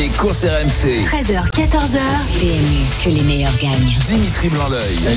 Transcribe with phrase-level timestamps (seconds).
[0.00, 1.04] Les courses RMC.
[1.06, 2.00] 13h, 14h.
[2.40, 3.96] PMU, que les meilleurs gagnent.
[4.08, 4.68] Dimitri blanc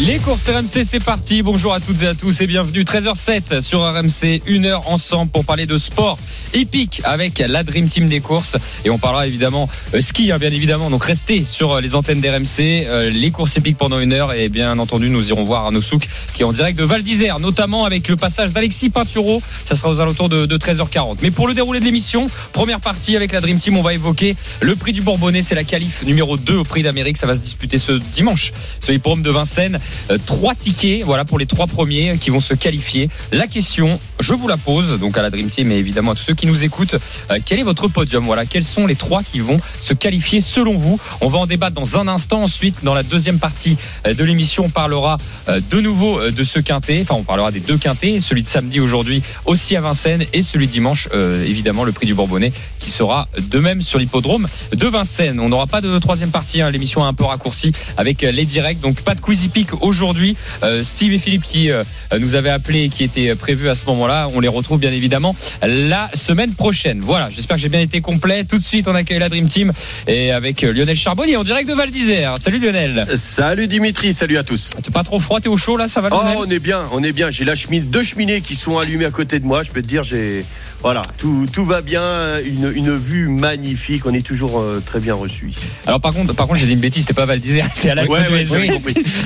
[0.02, 1.42] Les courses RMC, c'est parti.
[1.42, 2.84] Bonjour à toutes et à tous et bienvenue.
[2.84, 4.42] 13h07 sur RMC.
[4.46, 6.20] Une heure ensemble pour parler de sport
[6.54, 8.56] épique avec la Dream Team des courses.
[8.86, 10.92] Et on parlera évidemment euh, ski, hein, bien évidemment.
[10.92, 12.86] Donc restez sur euh, les antennes d'RMC.
[12.86, 14.34] Euh, les courses épiques pendant une heure.
[14.34, 17.40] Et bien entendu, nous irons voir Arnaud Souk qui est en direct de Val d'Isère,
[17.40, 19.42] notamment avec le passage d'Alexis Pinturo.
[19.66, 21.18] Ça sera aux alentours de, de 13h40.
[21.24, 24.19] Mais pour le déroulé de l'émission, première partie avec la Dream Team, on va évoquer
[24.62, 27.18] le prix du Bourbonnais, c'est la qualif numéro 2 au prix d'Amérique.
[27.18, 28.52] Ça va se disputer ce dimanche
[28.82, 29.80] sur l'hippodrome de Vincennes.
[30.12, 33.10] Euh, trois tickets, voilà, pour les trois premiers qui vont se qualifier.
[33.32, 36.24] La question, je vous la pose, donc à la Dream Team et évidemment à tous
[36.24, 36.96] ceux qui nous écoutent.
[37.32, 38.26] Euh, quel est votre podium?
[38.26, 41.00] Voilà, quels sont les trois qui vont se qualifier selon vous?
[41.22, 42.44] On va en débattre dans un instant.
[42.44, 47.00] Ensuite, dans la deuxième partie euh, de l'émission, on parlera de nouveau de ce quintet.
[47.02, 50.68] Enfin, on parlera des deux quintés, celui de samedi aujourd'hui aussi à Vincennes et celui
[50.68, 51.08] de dimanche,
[51.46, 55.40] évidemment, le prix du Bourbonnais qui sera de même sur l'hippodrome de Vincennes.
[55.40, 56.72] On n'aura pas de troisième partie, hein.
[56.72, 60.36] l'émission est un peu raccourcie avec euh, les directs, donc pas de quizy pick aujourd'hui.
[60.64, 61.84] Euh, Steve et Philippe qui euh,
[62.20, 65.36] nous avaient appelé et qui étaient prévus à ce moment-là, on les retrouve bien évidemment
[65.62, 67.02] la semaine prochaine.
[67.02, 68.46] Voilà, j'espère que j'ai bien été complet.
[68.46, 69.74] Tout de suite, on accueille la Dream Team
[70.08, 72.36] et avec Lionel Charbonnier en direct de Val d'Isère.
[72.40, 73.06] Salut Lionel.
[73.14, 74.72] Salut Dimitri, salut à tous.
[74.82, 77.04] T'es pas trop froid, t'es au chaud là, ça va Oh, on est bien, on
[77.04, 77.30] est bien.
[77.30, 79.62] J'ai la cheminée, deux cheminées qui sont allumées à côté de moi.
[79.62, 80.46] Je peux te dire, j'ai
[80.82, 84.06] voilà, tout, tout va bien, une, une, vue magnifique.
[84.06, 85.66] On est toujours euh, très bien reçu ici.
[85.86, 88.06] Alors par contre, par contre, j'ai dit une bêtise, c'était pas Val d'Isère, à la
[88.06, 88.46] ouais, ouais,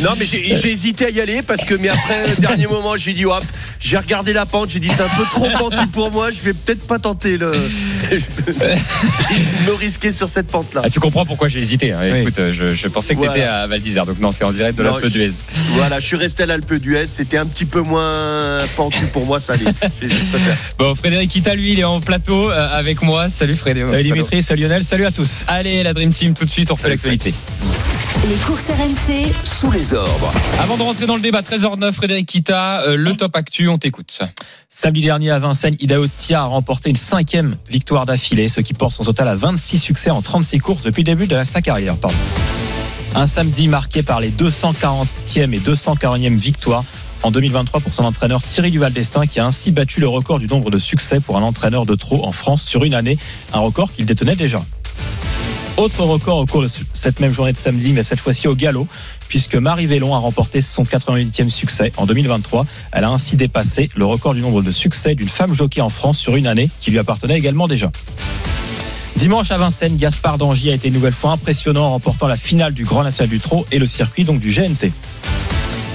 [0.01, 3.25] Non, mais j'ai hésité à y aller parce que, mais après, dernier moment, j'ai dit,
[3.25, 3.43] hop,
[3.79, 6.31] j'ai regardé la pente, j'ai dit, c'est un peu trop pentu pour moi.
[6.31, 7.51] Je vais peut-être pas tenter le,
[9.67, 10.81] me risquer sur cette pente-là.
[10.83, 11.91] Ah, tu comprends pourquoi j'ai hésité.
[11.91, 12.15] Hein.
[12.15, 14.75] Écoute, je, je, pensais que tu étais à Val d'Isère, donc non, es en direct
[14.75, 15.33] de l'Alpe d'Huez.
[15.73, 17.05] Voilà, je suis resté à l'Alpe d'Huez.
[17.05, 19.65] C'était un petit peu moins pentu pour moi, ça allait.
[20.80, 23.27] Bon, Frédéric lui, il est en plateau euh, avec moi.
[23.30, 23.89] Salut Frédéric.
[23.89, 25.43] Salut Dimitri, salut Lionel, salut à tous.
[25.48, 27.33] Allez, la Dream Team, tout de suite, on fait l'actualité.
[28.30, 30.31] Les courses RMC sous les ordres.
[30.61, 34.21] Avant de rentrer dans le débat, 13h09, Frédéric Kita, euh, le top actu, on t'écoute.
[34.70, 38.93] Samedi dernier à Vincennes, Idao Tia a remporté une cinquième victoire d'affilée, ce qui porte
[38.93, 41.98] son total à 26 succès en 36 courses depuis le début de sa carrière.
[41.98, 42.15] Pardon.
[43.15, 46.83] Un samedi marqué par les 240e et 240e victoires
[47.23, 50.48] en 2023 pour son entraîneur Thierry Duval d'Estaing qui a ainsi battu le record du
[50.48, 53.17] nombre de succès pour un entraîneur de trop en France sur une année,
[53.54, 54.61] un record qu'il détenait déjà.
[55.78, 58.88] Autre record au cours de cette même journée de samedi, mais cette fois-ci au galop,
[59.28, 62.67] puisque Marie Vélon a remporté son 88e succès en 2023.
[62.92, 66.20] Elle a ainsi dépassé le record du nombre de succès d'une femme jockey en France
[66.20, 67.92] sur une année, qui lui appartenait également déjà.
[69.16, 72.73] Dimanche à Vincennes, Gaspard Dangy a été une nouvelle fois impressionnant en remportant la finale
[72.73, 74.92] du Grand National du Trot et le circuit donc du GNT.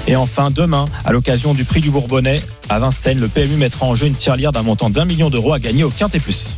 [0.09, 3.93] Et enfin, demain, à l'occasion du prix du Bourbonnais, à Vincennes, le PMU mettra en
[3.93, 6.57] jeu une tirelire d'un montant d'un million d'euros à gagner au Quintet Plus.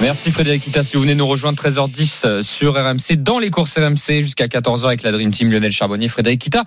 [0.00, 0.84] Merci Frédéric Kita.
[0.84, 4.86] Si vous venez nous rejoindre 13h10 euh, sur RMC, dans les courses RMC, jusqu'à 14h
[4.86, 6.62] avec la Dream Team Lionel Charbonnier, Frédéric Kita.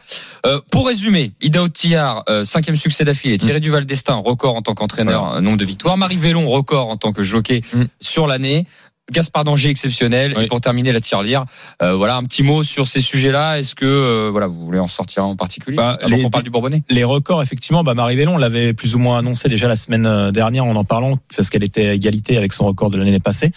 [0.45, 3.37] Euh, pour résumer, Ida Tillard, euh, cinquième succès d'affilée.
[3.37, 3.61] Thierry mm.
[3.63, 5.95] Duval d'Estaing, record en tant qu'entraîneur, nombre de victoires.
[5.95, 7.83] Marie Vélon, record en tant que jockey mm.
[8.01, 8.67] sur l'année.
[9.11, 10.33] Gaspard Danger exceptionnel.
[10.39, 11.45] Et pour terminer la tirelire,
[11.81, 13.59] euh, voilà un petit mot sur ces sujets-là.
[13.59, 16.49] Est-ce que euh, voilà vous voulez en sortir en particulier bah, avant qu'on parle du
[16.49, 20.05] Bourbonnais Les records, effectivement, bah, Marie Vélon l'avait plus ou moins annoncé déjà la semaine
[20.05, 23.19] euh, dernière en en parlant parce qu'elle était à égalité avec son record de l'année
[23.19, 23.51] passée.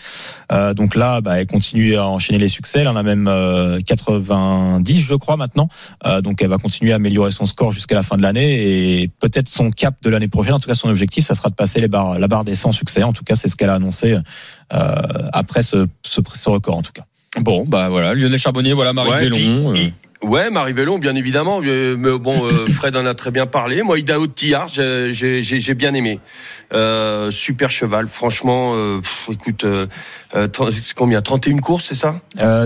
[0.51, 2.81] Euh, donc là, bah, elle continue à enchaîner les succès.
[2.81, 3.31] Elle en a même
[3.87, 5.69] 90, je crois maintenant.
[6.23, 9.49] donc elle va continuer à améliorer son score jusqu'à la fin de l'année et peut-être
[9.49, 10.55] son cap de l'année prochaine.
[10.55, 12.73] En tout cas, son objectif, ça sera de passer les barres, la barre des 100
[12.73, 13.05] succès.
[13.05, 14.17] En tout cas, c'est ce qu'elle a annoncé
[14.71, 17.05] après ce, ce, record en tout cas.
[17.41, 19.75] Bon, bah voilà, Lionel Charbonnier, voilà Marie Vélon.
[19.75, 19.89] Euh.
[20.23, 21.61] Ouais, Marie Vélon, bien évidemment.
[21.63, 23.83] Euh, mais bon, euh, Fred en a très bien parlé.
[23.83, 26.21] Moi, Idaho Tillard, j'ai bien aimé.
[27.31, 28.75] super cheval, franchement.
[29.31, 29.67] écoute,
[30.95, 32.21] combien 31 courses, c'est ça?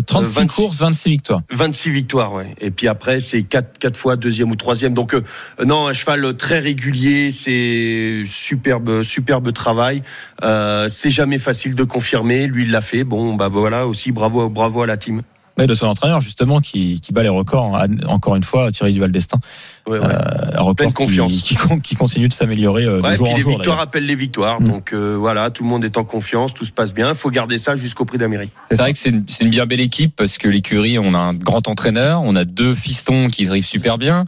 [0.07, 1.41] 36 courses, 26 victoires.
[1.51, 2.55] 26 victoires, ouais.
[2.61, 4.95] Et puis après, c'est 4, 4 fois deuxième ou troisième.
[4.95, 5.17] Donc,
[5.65, 7.33] non, un cheval très régulier.
[7.33, 10.03] C'est superbe, superbe travail.
[10.41, 12.47] c'est jamais facile de confirmer.
[12.47, 13.05] Lui, il l'a fait.
[13.05, 15.23] Bon, bah voilà, aussi bravo, bravo à la team.
[15.59, 17.87] De son entraîneur justement qui, qui bat les records hein.
[18.07, 19.41] encore une fois Thierry Duval d'Estaing
[19.87, 20.05] Ouais, ouais.
[20.05, 21.43] euh, un Pleine qui- confiance.
[21.43, 23.81] qui, con- qui continue de s'améliorer euh, de Ouais, jour puis en les jour victoires
[23.81, 24.61] appellent les victoires.
[24.61, 24.69] Mm.
[24.69, 27.09] Donc euh, voilà, tout le monde est en confiance, tout se passe bien.
[27.11, 28.53] Il faut garder ça jusqu'au prix d'Amérique.
[28.71, 31.19] C'est vrai que c'est une, c'est une bien belle équipe parce que l'écurie, on a
[31.19, 34.27] un grand entraîneur, on a deux fistons qui drivent super bien.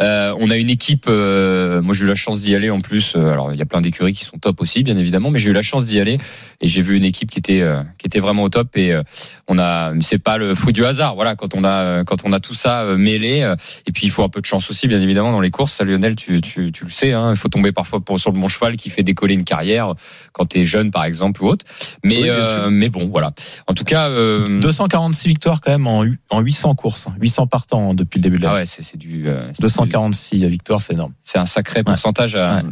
[0.00, 1.06] Euh, on a une équipe.
[1.08, 3.14] euh, moi, j'ai eu la chance d'y aller en plus.
[3.14, 5.54] alors, il y a plein d'écuries qui sont top aussi, bien évidemment, mais j'ai eu
[5.54, 6.18] la chance d'y aller
[6.60, 8.76] et j'ai vu une équipe qui était euh, qui était vraiment au top.
[8.76, 9.02] Et euh,
[9.46, 11.14] on a, c'est pas le fruit du hasard.
[11.14, 13.54] Voilà, quand on a quand on a tout ça euh, mêlé.
[13.86, 15.72] et puis, il faut un peu de chance aussi, bien évidemment, dans les courses.
[15.74, 17.12] Ça, Lionel, tu, tu, tu le sais.
[17.12, 19.94] Hein, il faut tomber parfois pour, sur le bon cheval qui fait décoller une carrière
[20.32, 21.64] quand tu es jeune, par exemple, ou autre.
[22.02, 23.32] Mais Oui, euh, mais bon, voilà.
[23.66, 24.08] En tout cas.
[24.08, 28.38] euh, 246 victoires quand même en, en 800 courses 800 partants hein, depuis le début
[28.38, 29.28] de Ah l'année ouais, c'est c'est du.
[29.28, 32.62] euh, c'est du- 246 victoires c'est énorme C'est un sacré pourcentage à, Ouais.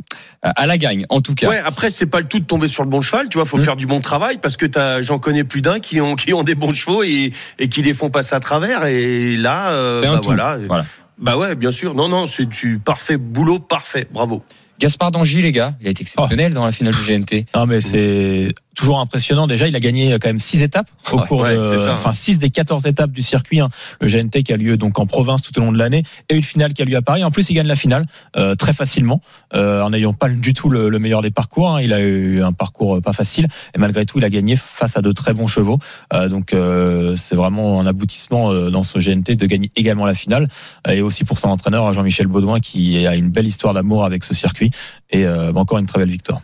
[0.42, 1.48] à, à la gagne, en tout cas.
[1.48, 3.58] Ouais, après c'est pas le tout de tomber sur le bon cheval, tu vois, faut
[3.58, 3.64] Mm.
[3.64, 6.42] faire du bon travail parce que t'as, j'en connais plus d'un qui ont qui ont
[6.42, 10.20] des bons chevaux et et qui les font passer à travers et là, euh, un
[10.20, 10.20] bah
[10.66, 10.84] Voilà.
[11.22, 14.42] Bah ouais, bien sûr, non non, c'est du parfait boulot, parfait, bravo.
[14.82, 17.46] Gaspard Dangy, les gars, il a été exceptionnel dans la finale du GNT.
[17.54, 21.26] non mais c'est toujours impressionnant déjà il a gagné quand même 6 étapes au Ouais,
[21.26, 21.92] cours ouais, de ça.
[21.92, 23.68] enfin 6 des 14 étapes du circuit hein.
[24.00, 26.42] le GNT qui a lieu donc en province tout au long de l'année et une
[26.42, 28.06] finale qui a lieu à Paris en plus il gagne la finale
[28.38, 29.20] euh, très facilement
[29.54, 31.82] euh, en n'ayant pas du tout le, le meilleur des parcours hein.
[31.82, 33.46] il a eu un parcours euh, pas facile
[33.76, 35.78] et malgré tout il a gagné face à de très bons chevaux
[36.14, 40.14] Euh, donc euh, c'est vraiment un aboutissement euh, dans ce GNT de gagner également la
[40.14, 40.48] finale
[40.88, 44.32] et aussi pour son entraîneur Jean-Michel Baudouin qui a une belle histoire d'amour avec ce
[44.34, 44.70] circuit
[45.10, 46.40] et euh, encore une très belle victoire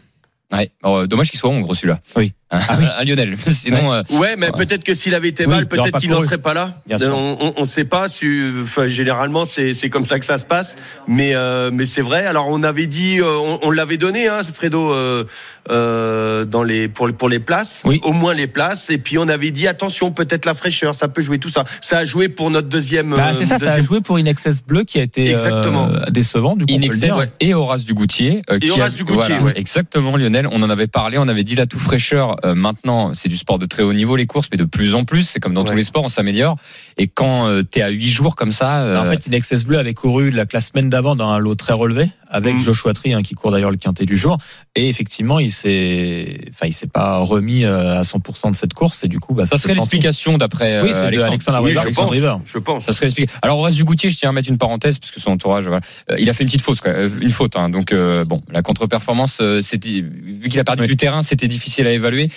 [0.53, 0.71] Ouais.
[0.83, 2.01] Alors, euh, dommage qu'il soit hongre, celui-là.
[2.17, 2.33] Oui.
[2.99, 3.37] À Lionel.
[3.53, 6.39] Sinon, euh, Ouais, mais peut-être que s'il avait été Oui, mal, peut-être qu'il n'en serait
[6.39, 6.75] pas là.
[6.87, 7.15] Bien sûr.
[7.17, 8.09] On, on, on sait pas.
[8.09, 8.27] Si,
[8.63, 10.77] enfin, généralement, c'est c'est comme ça que ça se passe.
[11.07, 12.25] Mais euh, mais c'est vrai.
[12.27, 15.25] Alors on avait dit, euh, on, on l'avait donné, hein, Fredo, euh,
[15.71, 18.01] euh, dans les pour les- pour les places, Oui.
[18.03, 18.89] au moins les places.
[18.91, 21.65] Et puis on avait dit attention, peut-être la fraîcheur, ça peut jouer tout ça.
[21.83, 23.11] Ça a joué pour notre deuxième.
[23.11, 25.89] Bah, euh, c'est ça, ça a joué pour Inexcess Bleu qui a été Exactement.
[25.93, 26.73] euh, décevant du coup.
[26.73, 27.27] Inexcess dire.
[27.41, 28.43] et Horace du Goutier.
[28.51, 29.53] euh, Et qui Horace a- du Goutier, ouais.
[29.57, 30.49] Exactement, Lionel.
[30.51, 32.37] On en avait parlé, on avait dit la tout fraîcheur.
[32.45, 35.05] Euh, maintenant, c'est du sport de très haut niveau, les courses, mais de plus en
[35.05, 35.71] plus, c'est comme dans Ouais.
[35.71, 36.57] tous les sports, on s'améliore.
[36.97, 39.95] Et quand tu t'es à 8 jours comme ça, euh, En fait, Inexcess Bleu avait
[39.95, 42.61] couru la, la semaine d'avant dans un lot très relevé avec Mm.
[42.61, 44.37] Joshua Tree hein, qui court d'ailleurs le quintet du jour.
[44.75, 49.05] Et effectivement, il s'est, enfin, il s'est pas remis euh, à 100% de cette course
[49.05, 51.33] et du coup, bah, ça s'est serait l'explication d'après Oui, euh, c'est Alexandre.
[51.33, 52.15] Alexandre Oui, River, je Alexandre pense.
[52.17, 52.35] River.
[52.45, 52.85] Je pense.
[52.85, 53.09] Ça serait.
[53.43, 55.81] Alors Horace du Goutier, je tiens à mettre une parenthèse parce que son entourage, voilà.
[56.11, 56.93] Euh, il a fait une petite faute, quoi.
[57.21, 57.57] Une faute.
[57.57, 57.69] Hein.
[57.71, 60.89] Donc euh, bon, la contre-performance, euh, c'était vu qu'il a perdu Oui.
[60.89, 62.31] du terrain, c'était difficile à évaluer.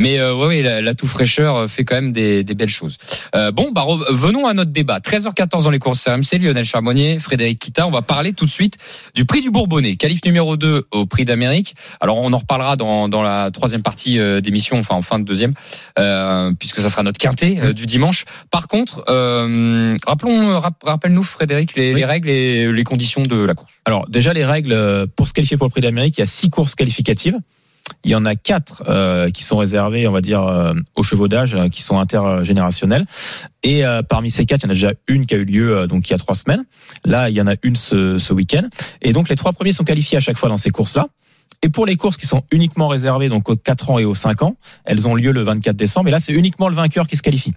[0.00, 2.68] Mais euh, ouais, ouais, la, la tout fraîcheur euh, fait quand même des, des belles
[2.68, 2.96] choses.
[3.34, 5.00] Euh, bon, bah venons à notre débat.
[5.00, 7.86] 13h14 dans les courses RMC, Lionel Charbonnier, Frédéric Kita.
[7.86, 8.78] On va parler tout de suite
[9.14, 11.74] du prix du Bourbonnais, qualif numéro 2 au prix d'Amérique.
[12.00, 15.24] Alors on en reparlera dans, dans la troisième partie euh, d'émission, enfin en fin de
[15.24, 15.54] deuxième,
[15.98, 18.24] euh, puisque ça sera notre quintet euh, du dimanche.
[18.52, 21.98] Par contre, euh, rappelons, rap- rappelle-nous Frédéric les, Oui.
[22.00, 23.72] les règles et les conditions de la course.
[23.84, 26.50] Alors déjà les règles pour se qualifier pour le Prix d'Amérique, il y a six
[26.50, 27.36] courses qualificatives.
[28.04, 31.28] Il y en a quatre euh, qui sont réservées, on va dire, euh, aux chevaux
[31.28, 33.04] d'âge, euh, qui sont intergénérationnels.
[33.62, 35.76] Et euh, parmi ces quatre, il y en a déjà une qui a eu lieu
[35.76, 36.64] euh, donc il y a trois semaines.
[37.04, 38.68] Là, il y en a une ce, ce week-end.
[39.02, 41.08] Et donc les trois premiers sont qualifiés à chaque fois dans ces courses-là.
[41.62, 44.42] Et pour les courses qui sont uniquement réservées donc aux 4 ans et aux 5
[44.42, 46.08] ans, elles ont lieu le 24 décembre.
[46.08, 47.52] Et là, c'est uniquement le vainqueur qui se qualifie.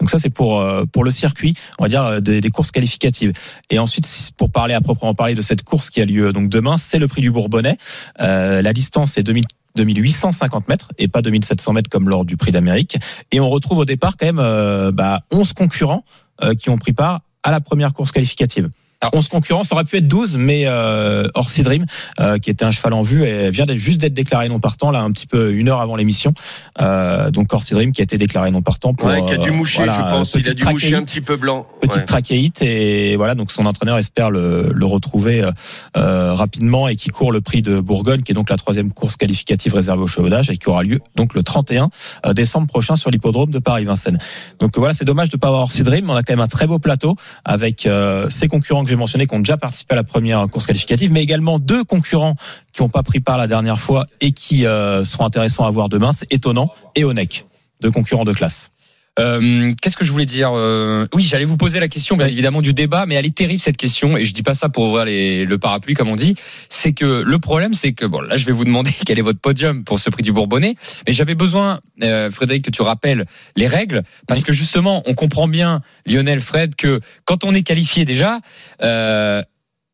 [0.00, 3.32] Donc ça, c'est pour euh, pour le circuit, on va dire des, des courses qualificatives.
[3.70, 6.78] Et ensuite, pour parler à proprement parler de cette course qui a lieu donc demain,
[6.78, 7.78] c'est le prix du Bourbonnais.
[8.20, 9.44] Euh, la distance est 2000
[9.76, 12.98] 2850 mètres et pas 2700 mètres comme lors du prix d'Amérique.
[13.30, 16.04] Et on retrouve au départ quand même euh, bah, 11 concurrents
[16.42, 18.70] euh, qui ont pris part à la première course qualificative.
[19.02, 21.84] Alors, 11 concurrents, ça aurait pu être 12, mais euh, Orsi Dream,
[22.20, 24.90] euh, qui était un cheval en vue, et vient d'être- juste d'être déclaré non partant,
[24.92, 26.32] là, un petit peu une heure avant l'émission.
[26.80, 29.08] Euh, donc Orsi Dream qui a été déclaré non partant pour...
[29.08, 30.34] Ouais, qui a dû euh, moucher, voilà, je pense.
[30.36, 31.66] Il a dû moucher un petit peu blanc.
[31.80, 32.04] petite Ouais.
[32.06, 35.50] trachéite et voilà donc son entraîneur espère le, le retrouver euh,
[35.96, 39.16] euh, rapidement et qui court le prix de Bourgogne qui est donc la troisième course
[39.16, 41.90] qualificative réservée au chevaudage et qui aura lieu donc le 31
[42.24, 44.18] euh, décembre prochain sur l'hippodrome de Paris-Vincennes.
[44.60, 46.46] Donc voilà c'est dommage de pas avoir Orsi Dream mais on a quand même un
[46.46, 49.96] très beau plateau avec euh, ces concurrents que j'ai mentionnés qui ont déjà participé à
[49.96, 52.34] la première course qualificative mais également deux concurrents
[52.72, 55.88] qui n'ont pas pris part la dernière fois et qui euh, seront intéressants à voir
[55.88, 57.46] demain c'est étonnant et Onek
[57.82, 58.71] deux concurrents de classe.
[59.18, 62.62] Euh, Qu'est-ce que je voulais dire Euh, Oui, j'allais vous poser la question, bien évidemment,
[62.62, 65.04] du débat, mais elle est terrible cette question, et je dis pas ça pour ouvrir
[65.04, 66.34] les- le parapluie, comme on dit.
[66.70, 69.40] C'est que le problème, c'est que bon, là, je vais vous demander quel est votre
[69.40, 70.76] podium pour ce prix du Bourbonnais,
[71.06, 73.26] mais j'avais besoin, euh, Frédéric, que tu rappelles
[73.56, 78.04] les règles, parce que justement, on comprend bien, Lionel, Fred, que quand on est qualifié
[78.04, 78.40] déjà.
[78.82, 79.42] Euh,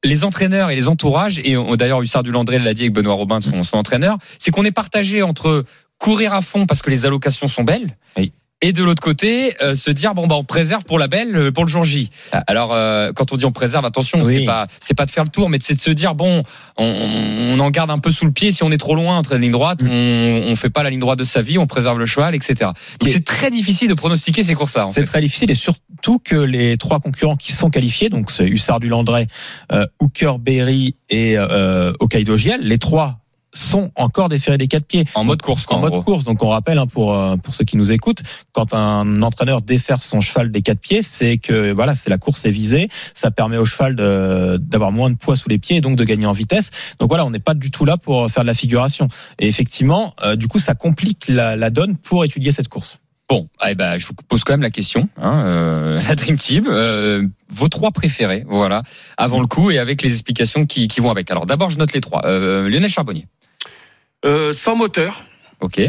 [0.04, 3.64] les entraîneurs et les entourages, et d'ailleurs Hussard Dulandré l'a dit avec Benoît Robin, son,
[3.64, 5.64] son entraîneur, c'est qu'on est partagé entre
[5.98, 8.30] courir à fond parce que les allocations sont belles, Oui.
[8.60, 11.50] Et de l'autre côté euh, se dire bon bah on préserve pour la belle euh,
[11.52, 12.10] pour le jour J.
[12.32, 12.42] Ah.
[12.48, 14.38] Alors euh, quand on dit on préserve attention Oui.
[14.40, 16.42] c'est pas c'est pas de faire le tour mais c'est de se dire bon
[16.76, 19.32] on, on en garde un peu sous le pied si on est trop loin entre
[19.32, 19.88] la ligne droite Mm.
[19.90, 22.70] on, on fait pas la ligne droite de sa vie on préserve le cheval etc.
[22.98, 24.86] Donc Et- c'est très difficile de pronostiquer ces courses là.
[24.86, 28.44] En C'est très difficile et surtout que les trois concurrents qui sont qualifiés, donc c'est
[28.46, 29.26] Hussard du Landré,
[29.72, 33.18] euh, Hooker, Berry et euh, Hokkaido Giel, les trois
[33.58, 35.04] sont encore déférés des quatre pieds.
[35.14, 36.02] En mode course quoi, en en mode gros.
[36.02, 36.24] course.
[36.24, 38.22] Donc on rappelle hein, pour euh, pour ceux qui nous écoutent,
[38.52, 42.44] quand un entraîneur défère son cheval des quatre pieds, c'est que voilà, c'est la course
[42.44, 45.96] est visée, ça permet au cheval d'avoir moins de poids sous les pieds et donc
[45.96, 46.70] de gagner en vitesse.
[46.98, 49.08] Donc voilà, on n'est pas du tout là pour faire de la figuration.
[49.38, 52.98] Et effectivement, euh, du coup, ça complique la, la donne pour étudier cette course.
[53.28, 56.64] Bon, eh ben, je vous pose quand même la question, hein, euh, la Dream Team,
[56.66, 58.82] euh, vos trois préférés, voilà,
[59.18, 61.30] avant le coup et avec les explications qui, qui vont avec.
[61.30, 62.24] Alors d'abord, je note les trois.
[62.24, 63.26] Euh, Lionel Charbonnier,
[64.24, 65.22] Euh, sans moteur.
[65.60, 65.80] ok.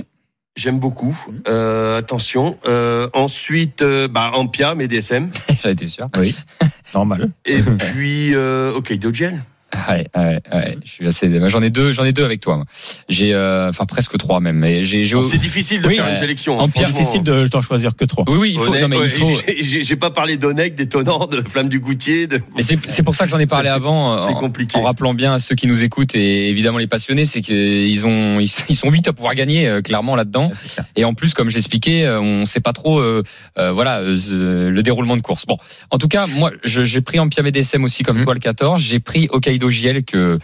[0.56, 1.18] J'aime beaucoup.
[1.48, 2.60] Euh, attention.
[2.66, 5.32] Euh, ensuite, euh, bah, Ampia, mes DSM.
[5.64, 6.08] J'en étais sûr.
[6.18, 6.36] Oui,
[6.94, 7.30] normal.
[7.46, 9.42] Et puis, euh, ok, Dogel.
[9.90, 10.78] Ouais, ouais, ouais.
[10.84, 11.30] Je suis assez.
[11.50, 12.58] J'en ai deux, j'en ai deux avec toi.
[12.58, 12.66] moi.
[13.08, 14.58] J'ai, euh, enfin presque trois même.
[14.58, 16.60] Mais j'ai, j'ai- C'est difficile de Oui, faire une sélection.
[16.60, 16.98] hein, franchement.
[16.98, 18.26] Difficile de d'en choisir que trois.
[18.28, 18.68] Oui, oui, il faut.
[18.70, 19.32] Honnête, non, mais il faut.
[19.48, 22.26] j'ai- J'ai j'ai pas parlé d'Onec, d'étonnant, de Flamme du Goutier.
[22.28, 22.40] De...
[22.56, 24.18] Mais c'est, c'est pour ça que j'en ai parlé C'est- avant.
[24.18, 24.78] C'est en- compliqué.
[24.78, 28.40] En rappelant bien à ceux qui nous écoutent et évidemment les passionnés, c'est qu'ils ont,
[28.40, 30.52] ils ils sont huit à pouvoir gagner euh, clairement là-dedans.
[30.64, 30.82] C'est.
[30.96, 33.24] Et en plus, comme j'expliquais, euh, on sait pas trop, euh,
[33.58, 35.46] euh, voilà, euh, le déroulement de course.
[35.46, 35.58] Bon,
[35.92, 38.24] en tout cas, moi, j'ai pris Ampia DSM aussi comme Mhm.
[38.26, 38.82] toi le 14.
[38.82, 40.40] J'ai pris Hokkaido JL que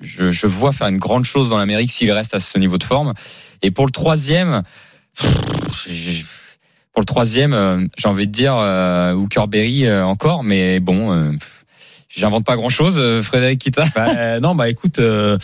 [0.00, 3.14] je, vois faire une grande chose dans l'Amérique s'il reste à ce niveau de forme.
[3.62, 4.62] Et pour le troisième,
[6.92, 11.38] pour le troisième, euh, j'ai envie de dire euh, Hooker Berry euh, encore, mais bon.
[12.10, 13.84] Euh, J'invente pas grand chose, Frédéric Kita.
[13.94, 15.36] Bah, euh, non, bah écoute, euh,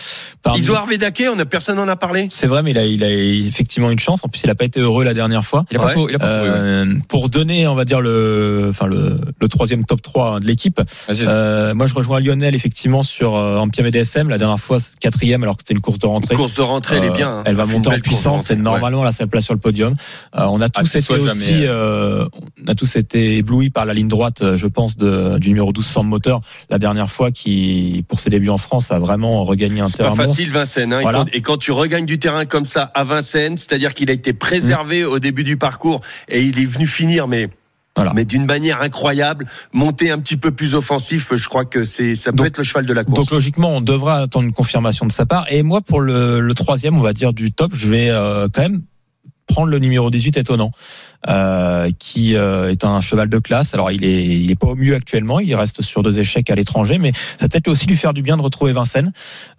[0.42, 2.28] parmi- Iso Arvedake, on a personne en a parlé.
[2.30, 4.20] c'est vrai, mais il a, il a effectivement une chance.
[4.24, 5.64] En plus, il a pas été heureux la dernière fois.
[5.70, 5.94] Il a pas Ouais.
[5.94, 6.48] couru, il a pas ouais.
[6.48, 10.80] Euh, pour donner, on va dire le, enfin le, le troisième top 3 de l'équipe.
[11.08, 14.28] Vas-y, Euh, moi, je rejoins Lionel effectivement sur euh, Ampia DSM.
[14.30, 16.34] La dernière fois, quatrième alors que c'était une course de rentrée.
[16.34, 17.28] Course de rentrée, elle est Euh, bien.
[17.38, 17.42] hein.
[17.46, 19.94] Elle va une monter en puissance et normalement là, c'est place sur le podium.
[20.36, 22.26] Euh, on a tous c'est été aussi, euh,
[22.64, 25.72] on a tous été éblouis par la ligne droite, euh, je pense, de, du numéro
[25.72, 29.80] 12 sans moteur la dernière fois, qui pour ses débuts en France a vraiment regagné
[29.80, 30.30] un C'est terrain pas monstre.
[30.36, 30.92] facile, Vincennes.
[30.92, 31.00] hein.
[31.00, 31.18] Et Voilà.
[31.18, 34.32] quand- Et quand tu regagnes du terrain comme ça à Vincennes, c'est-à-dire qu'il a été
[34.32, 37.48] préservé au début du parcours et il est venu finir, mais.
[37.96, 38.12] Voilà.
[38.12, 42.32] Mais d'une manière incroyable, monter un petit peu plus offensif, je crois que c'est ça
[42.32, 43.20] peut Donc- être le cheval de la course.
[43.20, 45.46] Donc logiquement, on devra attendre une confirmation de sa part.
[45.48, 48.62] Et moi, pour le, le troisième, on va dire du top, je vais euh, quand
[48.62, 48.82] même
[49.46, 50.72] prendre le numéro 18 étonnant,
[51.28, 53.74] euh, qui euh, est un cheval de classe.
[53.74, 56.54] Alors il est, il est pas au mieux actuellement, il reste sur deux échecs à
[56.54, 59.12] l'étranger, mais ça peut-être aussi lui faire du bien de retrouver Vincennes.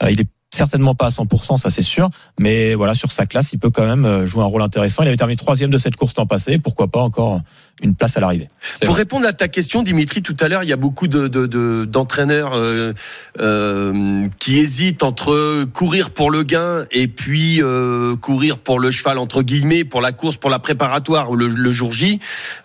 [0.03, 3.51] Euh, il est certainement pas à 100%, ça c'est sûr, mais voilà sur sa classe,
[3.53, 5.03] il peut quand même euh, jouer un rôle intéressant.
[5.03, 7.41] Il avait terminé troisième de cette course l'an passé, pourquoi pas encore
[7.84, 8.48] une place à l'arrivée.
[8.82, 9.01] Pour vrai.
[9.01, 11.86] répondre à ta question, Dimitri, tout à l'heure, il y a beaucoup de, de- de-
[11.86, 12.94] d'entraîneurs euh,
[13.39, 19.17] euh, qui hésitent entre courir pour le gain et puis euh, courir pour le cheval
[19.17, 22.20] entre guillemets, pour la course, pour la préparatoire ou le, le jour J.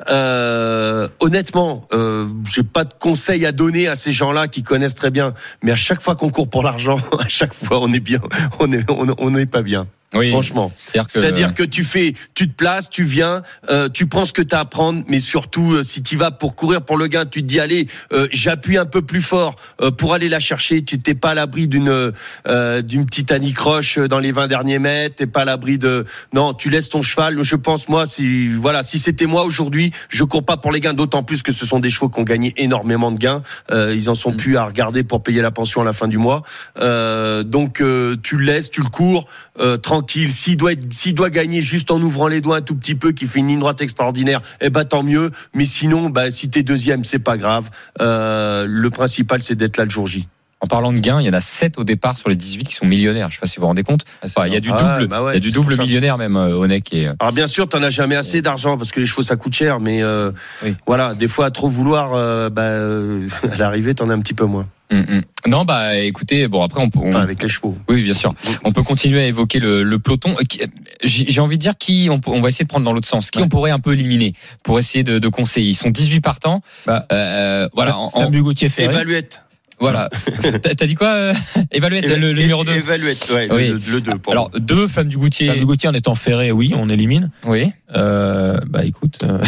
[0.08, 5.10] Euh, honnêtement, euh, j'ai pas de conseils à donner à ces gens-là qui connaissent très
[5.10, 5.34] bien.
[5.62, 8.20] Mais à chaque fois qu'on court pour l'argent, à chaque fois on est bien,
[8.60, 9.86] on est on on n'est pas bien.
[10.14, 10.72] Oui, Franchement.
[11.08, 14.54] c'est-à-dire que, tu fais, tu te places, tu viens, euh, tu prends ce que tu
[14.56, 17.42] as à prendre, mais surtout euh, si tu vas pour courir pour le gain, tu
[17.42, 20.82] te dis allez, euh, j'appuie un peu plus fort euh, pour aller la chercher.
[20.82, 22.12] Tu t'es pas à l'abri d'une
[22.46, 25.16] euh, d'une petite anicroche dans les 20 derniers mètres.
[25.16, 27.40] T'es pas à l'abri de non, tu laisses ton cheval.
[27.42, 30.94] Je pense moi, si voilà, si c'était moi aujourd'hui, je cours pas pour les gains.
[30.94, 33.42] D'autant plus que ce sont des chevaux qui ont gagné énormément de gains.
[33.70, 36.18] Euh, ils en sont plus à regarder pour payer la pension à la fin du
[36.18, 36.42] mois.
[36.80, 39.28] Euh, donc euh, tu le laisses, tu le cours
[39.60, 40.30] euh, tranquille.
[40.30, 43.48] S'il doit gagner juste en ouvrant les doigts un tout petit peu, qui fait une
[43.48, 45.30] ligne droite extraordinaire, eh ben tant mieux.
[45.54, 47.70] Mais sinon, bah, si t'es deuxième, c'est pas grave.
[48.00, 50.28] Euh, le principal, c'est d'être là le jour J.
[50.62, 52.74] En parlant de gains, il y en a 7 au départ sur les 18 qui
[52.74, 53.28] sont millionnaires.
[53.30, 54.04] Je sais pas si vous vous rendez compte.
[54.22, 56.18] Enfin, il y a du Ah, double, bah ouais, il y a du double millionnaire
[56.18, 59.00] même euh, Onek et euh, Alors bien sûr, t'en as jamais assez d'argent parce que
[59.00, 60.74] les chevaux ça coûte cher, mais euh, Oui.
[60.86, 64.34] voilà, des fois à trop vouloir, euh, bah, euh, à l'arrivée, t'en as un petit
[64.34, 64.66] peu moins.
[64.90, 65.22] hum, hum.
[65.46, 66.98] Non, bah écoutez, bon après on peut.
[67.02, 67.78] on- Enfin, avec les chevaux.
[67.88, 68.34] Oui, bien sûr.
[68.62, 70.34] On peut continuer à évoquer le, le peloton.
[70.38, 70.66] Euh,
[71.02, 73.30] J'ai envie de dire qui on, peut- on va essayer de prendre dans l'autre sens.
[73.30, 73.44] Qui Ouais.
[73.44, 75.70] on pourrait un peu éliminer pour essayer de, de conseiller?
[75.70, 76.60] Ils sont 18 partants.
[76.84, 77.96] Bah, Euh, voilà.
[77.96, 78.92] en- en- Fabien Gauthier Ferré.
[78.92, 79.40] Évaluette.
[79.80, 80.10] Voilà.
[80.62, 81.34] T'as t'as dit quoi euh,
[81.72, 83.68] Évaluette, Éva- le, le numéro 2 Évaluette, ouais, Oui.
[83.90, 85.46] le, 2 pour Alors, deux, Flamme du Goutier.
[85.48, 87.30] Fabien Gauthier en étant ferré, oui, on élimine.
[87.46, 87.72] Oui.
[87.96, 88.29] Euh,
[88.68, 89.38] bah écoute, euh,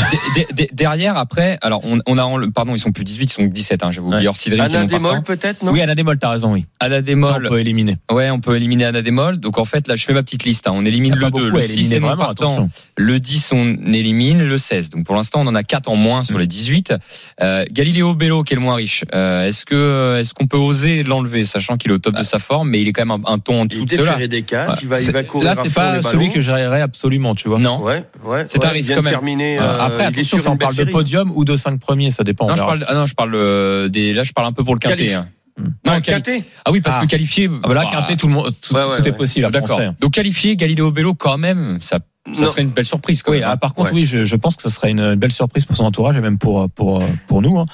[0.73, 3.53] derrière, après, alors, on, on a, en- pardon, ils sont plus 18, ils sont que
[3.53, 4.29] 17, hein, j'avais oublié Ouais.
[4.29, 5.23] Orsi Dream qui Anna est non Démol partant.
[5.25, 6.67] peut-être, non oui, Anna Démol, t'as raison, oui.
[6.81, 7.13] Anna Ça,
[7.45, 7.97] on peut éliminer.
[8.11, 9.39] Ouais, on peut éliminer Anna Démol.
[9.39, 10.69] Donc, en fait, là, je fais ma petite liste.
[10.69, 10.73] hein.
[10.75, 12.53] On élimine le pas 2, beaucoup le à 6 éliminer, est non vraiment, partant.
[12.55, 12.71] attention.
[12.97, 14.43] Le 10, on élimine.
[14.45, 14.91] Le 16.
[14.91, 16.95] Donc, pour l'instant, on en a 4 en moins sur les 18.
[17.41, 19.05] Euh, Galileo Bello, qui est le moins riche.
[19.15, 22.39] Euh, est-ce que, est-ce qu'on peut oser l'enlever, sachant qu'il est au top de sa
[22.39, 24.27] forme, mais il est quand même un, un ton en dessous de cela?
[24.27, 27.49] des 4, il va, il va courir Là, c'est pas celui que gérerais absolument, tu
[27.49, 27.59] vois.
[27.59, 27.83] Non.
[27.83, 28.45] Ouais, ouais.
[28.47, 29.13] C'est un ouais, risque quand de même.
[29.15, 30.93] terminer, Euh, euh, Après, il est attention, sur si on parle de série.
[30.93, 32.47] podium ou de 5 premiers, ça dépend.
[32.47, 34.65] on Non, je parle, ah non, je parle euh, des, là, je parle un peu
[34.65, 34.97] pour le quintet.
[34.97, 35.17] Qualif.
[35.17, 35.29] hein.
[35.59, 35.65] Hmm.
[35.65, 37.03] Non, Ah, quali- Quintet Ah oui, parce Ah.
[37.03, 37.51] que qualifié.
[37.63, 39.13] Ah bah là, bah, Quintet, tout le monde, tout, Ouais, tout ouais, est ouais.
[39.13, 39.51] possible.
[39.51, 39.81] D'accord.
[40.01, 41.99] Donc qualifié Galileo Bello quand même, ça,
[42.35, 42.49] ça Non.
[42.49, 43.49] serait une belle surprise quand Oui, même.
[43.49, 43.57] ah, hein.
[43.57, 44.01] par contre, Ouais.
[44.03, 46.39] oui, je, je pense que ce serait une belle surprise pour son entourage et même
[46.39, 47.59] pour pour pour nous.
[47.59, 47.67] hein.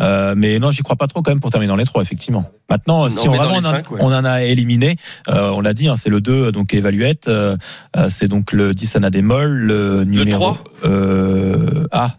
[0.00, 2.44] Euh, mais non, j'y crois pas trop quand même pour terminer dans les trois, effectivement.
[2.68, 3.98] Maintenant, si on, vraiment on, en- cinq, ouais.
[4.02, 4.96] on en a éliminé,
[5.28, 7.56] euh, on l'a dit, hein, c'est le 2 donc évaluette, euh,
[7.96, 10.64] euh, c'est donc le 10 Anna Démol, le numéro 3?
[10.84, 12.10] euh, ah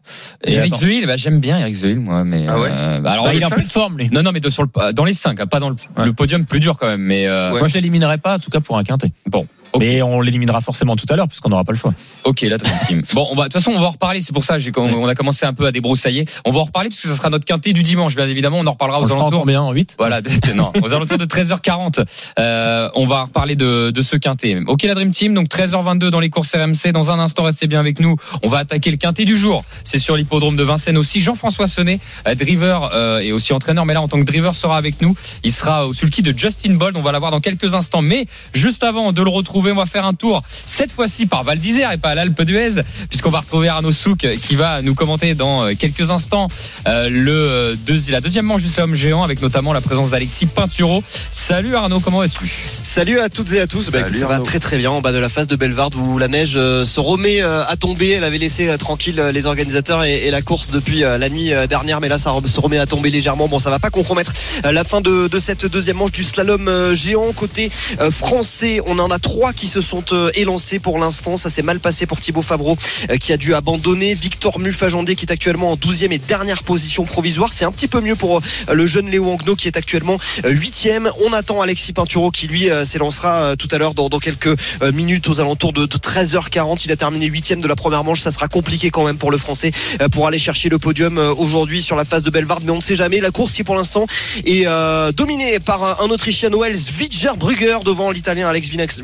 [0.44, 0.76] et Eric.
[0.76, 3.42] Zuil, bah, j'aime bien Eric Zuil, moi, mais Ah ouais euh, bah, alors Bah, il
[3.42, 4.10] est en cinq- pleine forme, lui.
[4.12, 6.06] non, non, mais de- sur le, dans les 5 pas dans le, Ouais.
[6.06, 7.60] le podium plus dur quand même, mais euh, Ouais.
[7.60, 9.12] Moi, je l'éliminerai pas, en tout cas pour un quintet.
[9.28, 9.48] bon.
[9.76, 11.94] Ok, Mais on l'éliminera forcément tout à l'heure puisqu'on n'aura pas le choix.
[12.24, 13.04] ok, là, team.
[13.14, 14.22] Bon, on va, de toute façon, on va en reparler.
[14.22, 16.26] C'est pour ça, j'ai, on, on a commencé un peu à débroussailler.
[16.46, 18.58] On va en reparler parce que ça sera notre quintet du dimanche, bien évidemment.
[18.60, 19.40] On en reparlera On aux alentours.
[19.42, 22.04] combien En 8 Voilà, de- de- non, aux alentours de 13h40,
[22.40, 24.58] euh, on va reparler de, de ce quintet.
[24.68, 26.92] Ok, la Dream Team, donc 13h22 dans les courses RMC.
[26.94, 28.16] Dans un instant, restez bien avec nous.
[28.44, 29.64] On va attaquer le quintet du jour.
[29.84, 31.22] C'est sur l'hippodrome de Vincennes aussi.
[31.22, 34.78] Jean-François Sonnet, euh, driver euh, et aussi entraîneur, mais là en tant que driver sera
[34.78, 35.16] avec nous.
[35.44, 36.96] Il sera au sulky de Justin Bold.
[36.98, 38.02] On va l'avoir dans quelques instants.
[38.02, 41.60] Mais juste avant de le retrouver, on va faire un tour cette fois-ci par Val
[41.60, 45.36] d'Isère et pas à l'Alpe d'Huez, puisqu'on va retrouver Arnaud Souk qui va nous commenter
[45.36, 46.48] dans euh, quelques instants
[46.88, 50.46] euh, le euh, deuxi- la deuxième manche du slalom géant avec notamment la présence d'Alexis
[50.46, 51.04] Pinturo.
[51.32, 52.48] Salut Arnaud, comment vas-tu?
[52.84, 53.90] Salut à toutes et à tous.
[53.92, 56.18] Bah, écoute, ça va très très bien en bas de la face de Bellevarde où
[56.18, 58.12] la neige euh, se remet euh, à tomber.
[58.12, 61.30] Elle avait laissé euh, tranquille euh, les organisateurs et, et la course depuis euh, la
[61.30, 63.48] nuit euh, dernière, mais là ça se remet à tomber légèrement.
[63.48, 64.34] Bon, ça va pas compromettre
[64.66, 68.80] euh, la fin de, de cette deuxième manche du slalom euh, géant côté euh, français.
[68.88, 71.38] On en a trois qui se sont euh, élancés pour l'instant.
[71.38, 72.78] Ça s'est mal passé pour Thibaut Favreau
[73.10, 74.14] euh, qui a dû abandonner.
[74.14, 77.52] Victor Mufajandé qui est actuellement en 12e et dernière position provisoire.
[77.54, 80.50] C'est un petit peu mieux pour euh, le jeune Léo Angno qui est actuellement euh,
[80.50, 81.10] huitième.
[81.26, 84.56] On attend Alexis Pinturo qui lui s'élancera tout à l'heure dans, quelques
[84.94, 86.82] minutes aux alentours de, de 13h40.
[86.86, 88.22] Il a terminé huitième de la première manche.
[88.22, 89.72] Ça sera compliqué quand même pour le Français
[90.12, 92.64] pour aller chercher le podium aujourd'hui sur la phase de Belvarde.
[92.66, 93.20] Mais on ne sait jamais.
[93.20, 94.08] La course qui pour l'instant
[94.46, 94.66] est
[95.14, 99.02] dominée par un, Autrichien Noël Zwitgerbrugger devant l'Italien Alex Vinax-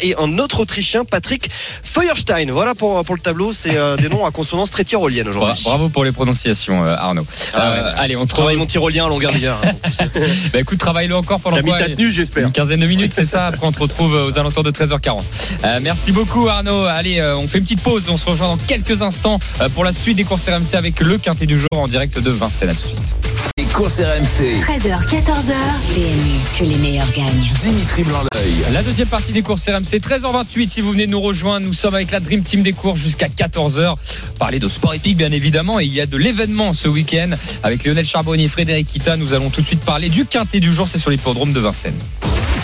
[0.00, 1.48] Et un autre Autrichien Patrick
[1.84, 2.50] Feuerstein.
[2.50, 3.52] Voilà pour, pour le tableau.
[3.52, 5.62] C'est euh, des noms à consonance très tyrolienne aujourd'hui.
[5.64, 7.26] Bravo pour les prononciations euh, Arnaud.
[7.54, 7.98] Ah ouais, Euh, ouais.
[7.98, 9.56] allez, on travaille mon tyrolien à longueur d'hiver.
[9.64, 9.72] hein.
[10.52, 12.46] Bah écoute, travaille-le encore pendant T'as mis quoi ta tenue, j'espère.
[12.46, 13.46] Une quinzaine de minutes, c'est ça.
[13.46, 15.20] Après, on te retrouve aux alentours de 13h40.
[15.64, 16.84] Euh, merci beaucoup, Arnaud.
[16.84, 18.08] Allez, euh, on fait une petite pause.
[18.08, 19.38] On se rejoint dans quelques instants
[19.74, 22.70] pour la suite des courses RMC avec le quintet du jour en direct de Vincennes.
[22.70, 23.14] À tout de suite.
[23.58, 24.60] Les courses RMC.
[24.60, 25.54] 13h, 14h.
[25.94, 27.50] PMU, que les meilleurs gagnent.
[27.62, 28.52] Dimitri Blanc-L'œil.
[28.72, 30.68] La deuxième partie des courses RMC, 13h28.
[30.68, 33.28] Si vous venez de nous rejoindre, nous sommes avec la Dream Team des courses jusqu'à
[33.28, 33.96] 14h.
[34.38, 35.80] Parler de sport épique, bien évidemment.
[35.80, 37.30] Et il y a de l'événement ce week-end
[37.62, 39.16] avec Lionel Charbonnier et Frédéric Kita.
[39.16, 40.88] Nous allons tout de suite parler du quintet du jour.
[40.88, 41.98] C'est sur l'hippodrome de Vincennes.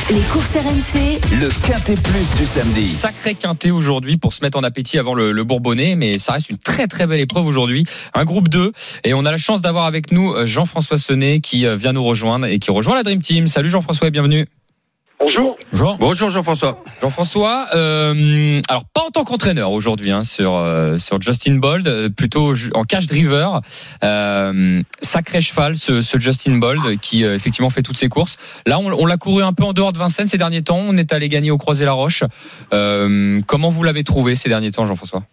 [0.09, 2.87] Les courses RMC, Le Quintet Plus du samedi.
[2.87, 6.49] Sacré quintet aujourd'hui pour se mettre en appétit avant le, le Bourbonnais, mais ça reste
[6.49, 7.85] une très très belle épreuve aujourd'hui.
[8.15, 8.71] Un groupe 2
[9.03, 12.05] et on a la chance d'avoir avec nous euh, Jean-François Sonnet qui euh, vient nous
[12.05, 13.49] rejoindre et qui rejoint la Dream Team.
[13.49, 14.47] Salut Jean-François et bienvenue.
[15.19, 15.56] Bonjour.
[15.73, 15.97] Bonjour.
[15.99, 16.83] Bonjour Jean-François.
[17.03, 22.09] Jean-François, euh, alors pas en tant qu'entraîneur aujourd'hui hein, sur euh, sur Justin Bold, euh,
[22.09, 23.61] plutôt en cash driver.
[24.05, 28.37] Euh, sacré cheval ce, ce Justin Bold qui euh, effectivement fait toutes ses courses.
[28.65, 30.79] Là, on, on l'a couru un peu en dehors de Vincennes ces derniers temps.
[30.79, 32.23] On est allé gagner au Croisé la Roche.
[32.73, 35.25] Euh, comment vous l'avez trouvé ces derniers temps, Jean-François?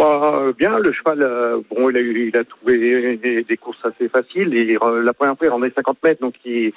[0.00, 4.52] Euh, bien, le cheval, euh, bon, il a, il a trouvé des, courses assez faciles.
[4.54, 6.72] Et, euh, la première fois, il rendait 50 mètres, donc il-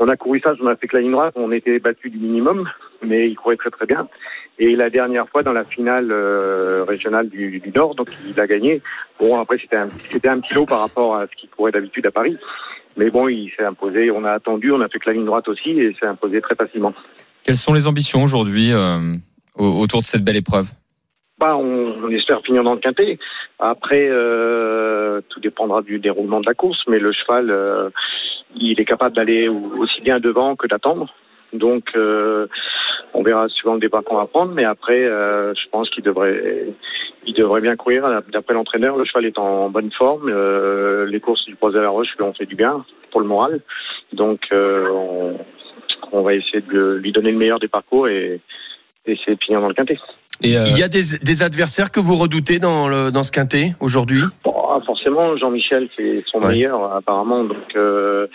[0.00, 2.18] on a couru ça, on a fait que la ligne droite, on était battu du
[2.18, 2.68] minimum,
[3.00, 4.08] mais il courait très très bien.
[4.58, 8.46] Et la dernière fois, dans la finale euh, régionale du, du Nord, donc il a
[8.48, 8.82] gagné.
[9.20, 12.06] Bon, après, c'était un, c'était un petit lot par rapport à ce qu'il courait d'habitude
[12.06, 12.36] à Paris.
[12.96, 15.46] Mais bon, il s'est imposé, on a attendu, on a fait que la ligne droite
[15.46, 16.92] aussi, et s'est imposé très facilement.
[17.44, 18.98] Quelles sont les ambitions aujourd'hui euh,
[19.56, 20.66] au- autour de cette belle épreuve?
[21.38, 23.18] Bah, on, on espère finir dans le quintet.
[23.60, 27.90] Après, euh, tout dépendra du déroulement de la course, mais le cheval, euh,
[28.56, 31.14] il est capable d'aller au- aussi bien devant que d'attendre.
[31.52, 32.46] Donc, euh,
[33.14, 36.66] on verra suivant le départ qu'on va prendre, mais après, je pense qu'il devrait,
[37.24, 38.22] il devrait bien courir.
[38.32, 40.28] D'après l'entraîneur, le cheval est en bonne forme.
[41.06, 43.60] Les courses du Croisé à la Roche lui ont fait du bien pour le moral.
[44.12, 45.38] Donc, on,
[46.12, 48.40] on va essayer de lui donner le meilleur des parcours et,
[49.06, 49.98] et essayer de finir dans le quintet.
[50.42, 53.32] Et euh, Il y a des, des adversaires que vous redoutez dans, le, dans ce
[53.32, 54.22] quintet aujourd'hui?
[54.44, 56.48] Bon, ah, forcément, Jean-Michel, c'est son Ouais.
[56.48, 57.44] meilleur, apparemment.
[57.44, 58.26] Donc, euh,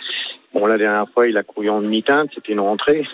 [0.52, 3.06] bon, la dernière fois, il a couru en demi-teinte, c'était une rentrée.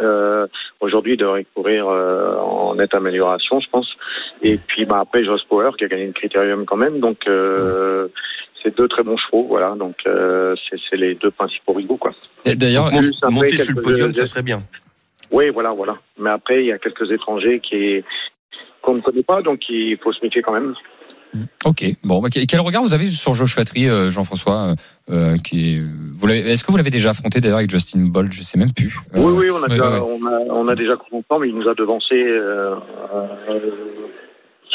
[0.00, 0.46] Euh,
[0.80, 3.86] Aujourd'hui, il devrait courir euh, en nette amélioration, je pense.
[4.42, 6.98] Et puis, bah, après, Joss Power, qui a gagné le critérium quand même.
[7.00, 8.08] Donc, euh,
[8.62, 9.74] c'est deux très bons chevaux, voilà.
[9.78, 12.12] Donc, euh, c'est c'est les deux principaux rivaux, quoi.
[12.44, 12.90] Et D'ailleurs,
[13.30, 14.60] Monter sur le podium, ça serait bien.
[15.30, 15.96] Oui, voilà, voilà.
[16.18, 18.02] Mais après, il y a quelques étrangers qui
[18.82, 20.74] qu'on ne connaît pas, donc il faut se méfier quand même.
[21.64, 21.84] ok.
[22.04, 24.74] Bon, bah, quel regard vous avez sur Joshua Tree, euh, Jean-François euh,
[25.10, 25.80] euh, qui
[26.28, 28.30] Est-ce que vous l'avez déjà affronté d'ailleurs avec Justin Bolt?
[28.32, 28.98] Je sais même plus.
[29.14, 30.04] Euh, Oui, oui, on a, déjà.
[30.04, 32.14] On, a, on a déjà couru ensemble, il nous a devancé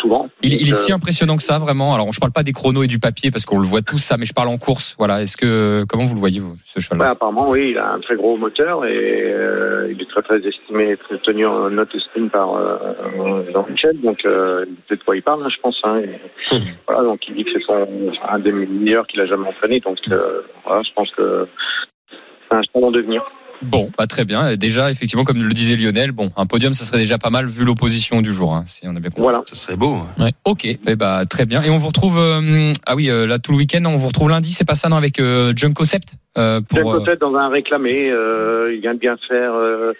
[0.02, 0.30] souvent.
[0.42, 1.94] Il, il est si impressionnant que ça, vraiment.
[1.94, 4.18] Alors, je parle pas des chronos et du papier parce qu'on le voit tous ça,
[4.18, 4.96] mais je parle en course.
[4.98, 5.22] Voilà.
[5.22, 8.00] Est-ce que comment vous le voyez vous, ce Ouais, cheval-là apparemment, oui, il a un
[8.00, 12.30] très gros moteur et euh, il est très très estimé, très tenu en note estime
[12.30, 14.00] par euh, Jean-Michel.
[14.02, 15.80] Donc, euh, il sait de quoi il parle, hein, je pense.
[15.84, 16.56] Hein, et,
[16.88, 17.88] voilà, donc il dit que c'est son
[18.28, 19.80] un des meilleurs qu'il a jamais entraîné.
[19.80, 21.48] Donc, euh, voilà, je pense que
[22.50, 23.24] c'est un cheval en devenir.
[23.62, 24.56] Bon, bah, très bien.
[24.56, 27.65] Déjà, effectivement, comme le disait Lionel, bon, un podium, ça serait déjà pas mal vu
[27.65, 28.54] l'opposition du jour.
[28.56, 29.22] Hein, si on a bien compris.
[29.22, 29.41] Voilà.
[29.45, 29.98] Ça serait beau.
[30.45, 31.62] Ok, eh bah, très bien.
[31.63, 32.17] Et on vous retrouve.
[32.17, 34.52] euh, ah oui, euh, là tout le week-end, on vous retrouve lundi.
[34.52, 38.74] C'est pas ça, non, avec euh, Junko Sept euh, euh, peut-être dans un réclamé, euh,
[38.74, 39.93] il vient de bien faire euh,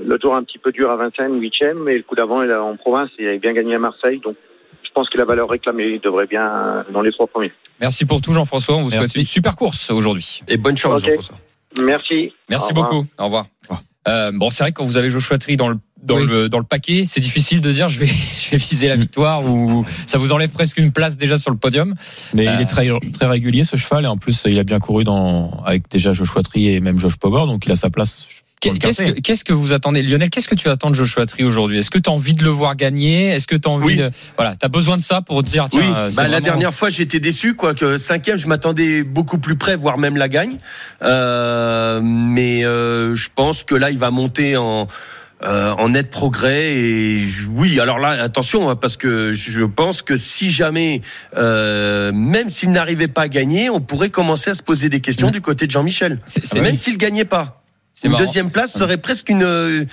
[0.00, 2.54] le tour un petit peu dur à Vincennes, huitième, et le coup d'avant, il est
[2.54, 4.36] en province, il avait bien gagné à Marseille, donc
[4.84, 7.52] je pense qu'il a valeur réclamée, il devrait bien euh, dans les trois premiers.
[7.80, 8.76] Merci pour tout, Jean-François.
[8.76, 8.98] On vous Merci.
[8.98, 10.42] souhaite une super course aujourd'hui.
[10.48, 11.02] Et bonne chance.
[11.02, 11.36] Jean-François.
[11.80, 12.32] Merci.
[12.48, 12.90] Merci Au revoir.
[12.90, 13.06] beaucoup.
[13.18, 13.46] Au revoir.
[14.08, 16.26] Euh, bon, c'est vrai que quand vous avez Joshua Tree dans le dans Oui.
[16.26, 18.06] le dans le paquet, c'est difficile de dire je vais
[18.40, 21.56] je vais viser la victoire ou ça vous enlève presque une place déjà sur le
[21.56, 21.94] podium.
[22.34, 24.80] mais Euh, il est très très régulier ce cheval et en plus il a bien
[24.80, 28.26] couru dans avec déjà Joshua Tree et même Josh Power donc il a sa place.
[28.62, 31.78] Qu'est-ce que qu'est-ce que vous attendez, Lionel Qu'est-ce que tu attends de Joshua Tree aujourd'hui?
[31.78, 33.28] Est-ce que tu as envie de le voir gagner?
[33.28, 33.96] Est-ce que tu as envie Oui.
[33.96, 36.72] de voilà, t'as besoin de ça pour te dire tiens, Oui, euh, bah, la dernière
[36.72, 40.56] fois j'étais déçu, quoi que cinquième, je m'attendais beaucoup plus près, voire même la gagne.
[41.02, 44.86] Euh, mais euh, je pense que là, il va monter en
[45.44, 47.80] euh, en net progrès et oui.
[47.80, 51.00] Alors là, attention, hein, parce que je pense que si jamais,
[51.36, 55.28] euh, même s'il n'arrivait pas à gagner, on pourrait commencer à se poser des questions
[55.30, 55.32] Mm.
[55.32, 57.58] du côté de Jean-Michel, c'est c'est- même s'il gagnait pas.
[58.04, 58.24] Une marrant.
[58.24, 59.84] deuxième place serait presque une euh,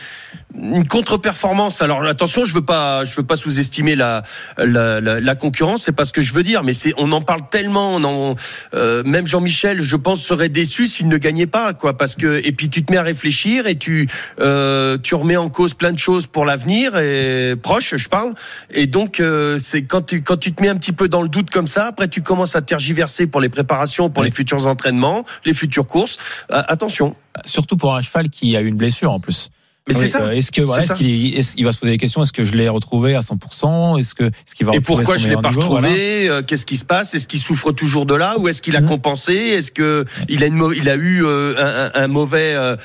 [0.56, 1.82] une contre-performance.
[1.82, 4.24] Alors attention, je veux pas je veux pas sous-estimer la
[4.58, 7.22] la, la, la concurrence, c'est pas ce que je veux dire, mais c'est on en
[7.22, 8.36] parle tellement, on en,
[8.74, 12.52] euh, même Jean-Michel, je pense serait déçu s'il ne gagnait pas quoi parce que et
[12.52, 16.00] puis tu te mets à réfléchir et tu euh, tu remets en cause plein de
[16.00, 18.34] choses pour l'avenir et proche, je parle.
[18.72, 21.30] Et donc euh, c'est quand tu quand tu te mets un petit peu dans le
[21.30, 24.30] doute comme ça, après tu commences à tergiverser pour les préparations, pour Oui.
[24.30, 26.17] les futurs entraînements, les futures courses.
[26.52, 27.15] Euh, attention.
[27.45, 29.49] Surtout pour un cheval qui a eu une blessure en plus.
[29.88, 30.25] Mais c'est ça.
[30.28, 32.45] euh, Est-ce que voilà, qu'il est- est-ce- il va se poser des questions Est-ce que
[32.45, 35.36] je l'ai retrouvé à 100% Est-ce que est-ce qu'il va Et pourquoi son je l'ai
[35.36, 35.62] pas niveau?
[35.62, 35.80] retrouvé?
[36.28, 36.34] Voilà.
[36.36, 37.15] Euh, Qu'est-ce qui se passe?
[37.15, 38.36] Est-ce qu'il souffre toujours de là?
[38.38, 38.88] Ou est-ce qu'il a Mhm.
[38.88, 39.34] compensé?
[39.34, 42.75] Est-ce que il a une mau- il a eu euh, un, mauvais euh,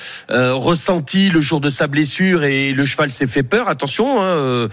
[0.54, 3.68] ressenti le jour de sa blessure et le cheval s'est fait peur?
[3.68, 4.68] Attention, hein,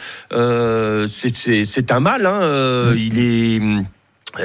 [1.08, 2.26] c'est- un mal.
[2.26, 3.60] Hein, euh, Il est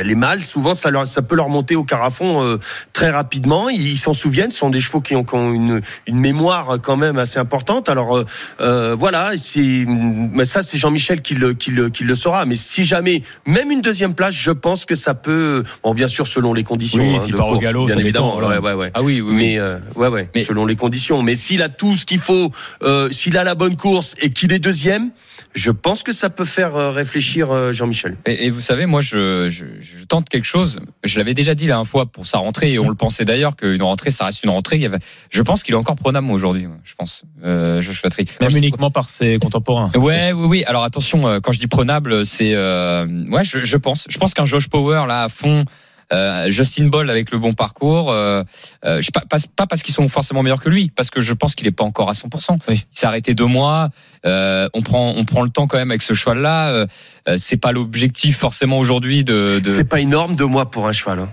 [0.02, 2.58] les mâles, souvent, ça, leur, ça peut leur monter au carafon euh,
[2.92, 3.68] très rapidement.
[3.68, 4.50] Ils s'en souviennent.
[4.50, 7.88] Ce sont des chevaux qui ont, qui ont une, une mémoire quand même assez importante.
[7.88, 8.24] Alors euh,
[8.60, 12.46] euh, voilà, mais ça c'est Jean-Michel qui le, qui le, qui le saura.
[12.46, 15.62] Mais si jamais, même une deuxième place, je pense que ça peut.
[15.82, 17.02] Bon, bien sûr, selon les conditions.
[17.02, 18.36] Oui, hein, de part au course, galop, bien évidemment.
[18.36, 18.60] dépend, voilà.
[18.60, 18.90] Ouais, ouais, ouais.
[18.94, 19.34] Ah oui, oui, oui.
[19.36, 21.22] Mais euh, ouais, ouais, Mais- selon les conditions.
[21.22, 22.50] Mais s'il a tout ce qu'il faut,
[22.82, 25.10] euh, s'il a la bonne course et qu'il est deuxième,
[25.54, 28.16] je pense que ça peut faire euh, réfléchir euh, Jean-Michel.
[28.26, 30.78] Et, et vous savez, moi, je, je, je tente quelque chose.
[31.04, 33.56] Je l'avais déjà dit la dernière fois pour sa rentrée, et on le pensait d'ailleurs
[33.56, 34.76] qu'une rentrée, ça reste une rentrée.
[34.76, 34.98] Il y avait,
[35.30, 36.66] je pense qu'il est encore prenable aujourd'hui.
[36.84, 37.24] Je pense.
[37.44, 38.24] Euh, je souhaiterais.
[38.24, 39.90] Moi, Même je- uniquement par ses contemporains.
[39.96, 40.64] Ouais, oui, oui.
[40.66, 44.06] Alors attention, euh, quand je dis prenable, c'est euh, ouais, je, je pense.
[44.08, 45.64] Je pense qu'un Josh Power là à fond.
[46.12, 48.44] Euh, Justin Ball avec le bon parcours, euh,
[48.84, 51.32] euh, je, pas, pas, pas parce qu'ils sont forcément meilleurs que lui, parce que je
[51.32, 52.58] pense qu'il est pas encore à 100%.
[52.68, 52.86] Oui.
[52.92, 53.90] Il s'est arrêté deux mois.
[54.24, 56.70] Euh, on prend, on prend le temps quand même avec ce cheval-là.
[56.70, 56.86] Euh,
[57.28, 59.60] euh, c'est pas l'objectif forcément aujourd'hui de.
[59.60, 61.20] de C'est pas énorme deux mois pour un cheval.
[61.20, 61.28] Hein.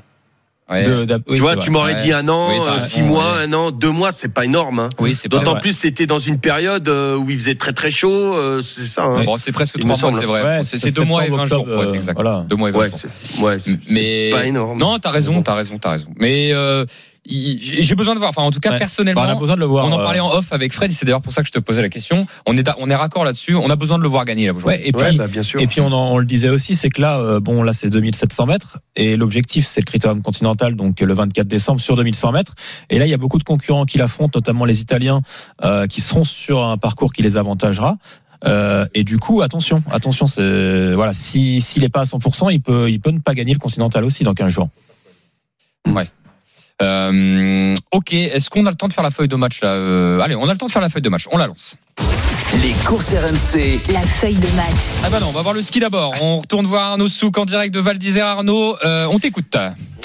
[0.73, 0.83] Ouais.
[0.83, 2.01] De- d'ap- oui, tu vois, tu m'aurais Ouais.
[2.01, 3.43] dit un an, Oui, euh, raison, six mois, ouais.
[3.45, 4.79] un an, deux mois, c'est pas énorme.
[4.79, 4.89] Hein.
[4.99, 5.37] Oui, c'est pas.
[5.39, 8.09] D'autant plus, c'était dans une période euh, où il faisait très très chaud.
[8.35, 9.05] euh, c'est ça.
[9.05, 9.23] Hein.
[9.23, 10.43] Bon, c'est presque trois mois, c'est vrai.
[10.43, 12.13] Ouais, c'est deux mois et 20 jours pour être exact.
[12.15, 12.45] voilà.
[12.49, 12.99] Deux mois et 20 Ouais, jours.
[12.99, 14.77] c'est ouais, c'est- pas énorme.
[14.79, 16.09] Non, t'as raison, t'as raison, t'as raison.
[16.17, 16.85] Mais euh,
[17.25, 18.29] j'ai besoin de voir.
[18.31, 18.79] Enfin, en tout cas, Ouais.
[18.79, 19.85] personnellement, Bah, on a besoin de le voir.
[19.85, 20.91] on en euh, parlait en off avec Fred.
[20.91, 22.25] C'est d'ailleurs pour ça que je te posais la question.
[22.45, 23.55] On est, on est raccord là-dessus.
[23.55, 24.53] On a besoin de le voir gagner là.
[24.53, 25.61] Ouais, et puis, Ouais, bah, bien sûr.
[25.61, 27.89] Et puis on, en- on le disait aussi, c'est que là, euh, bon, là c'est
[27.89, 32.55] 2700 mètres et l'objectif c'est le critérium continental, donc le 24 décembre sur 2100 mètres.
[32.89, 35.21] Et là, il y a beaucoup de concurrents qui l'affrontent, notamment les Italiens,
[35.63, 37.97] euh, qui seront sur un parcours qui les avantagera.
[38.45, 42.59] Euh, et du coup, attention, attention, c'est voilà, si s'il est pas à 100%, il
[42.61, 44.67] peut, il peut ne pas gagner le continental aussi dans 15 jours.
[46.81, 48.13] Euh, ok.
[48.13, 50.47] Est-ce qu'on a le temps de faire la feuille de match là Euh, Allez, on
[50.49, 51.27] a le temps de faire la feuille de match.
[51.31, 51.75] On la lance.
[52.61, 53.79] Les courses RMC.
[53.91, 54.99] La feuille de match.
[55.03, 56.13] Ah bah non, on va voir le ski d'abord.
[56.21, 58.25] On retourne voir Arnaud Souk en direct de Val d'Isère.
[58.27, 59.55] Arnaud, euh, on t'écoute.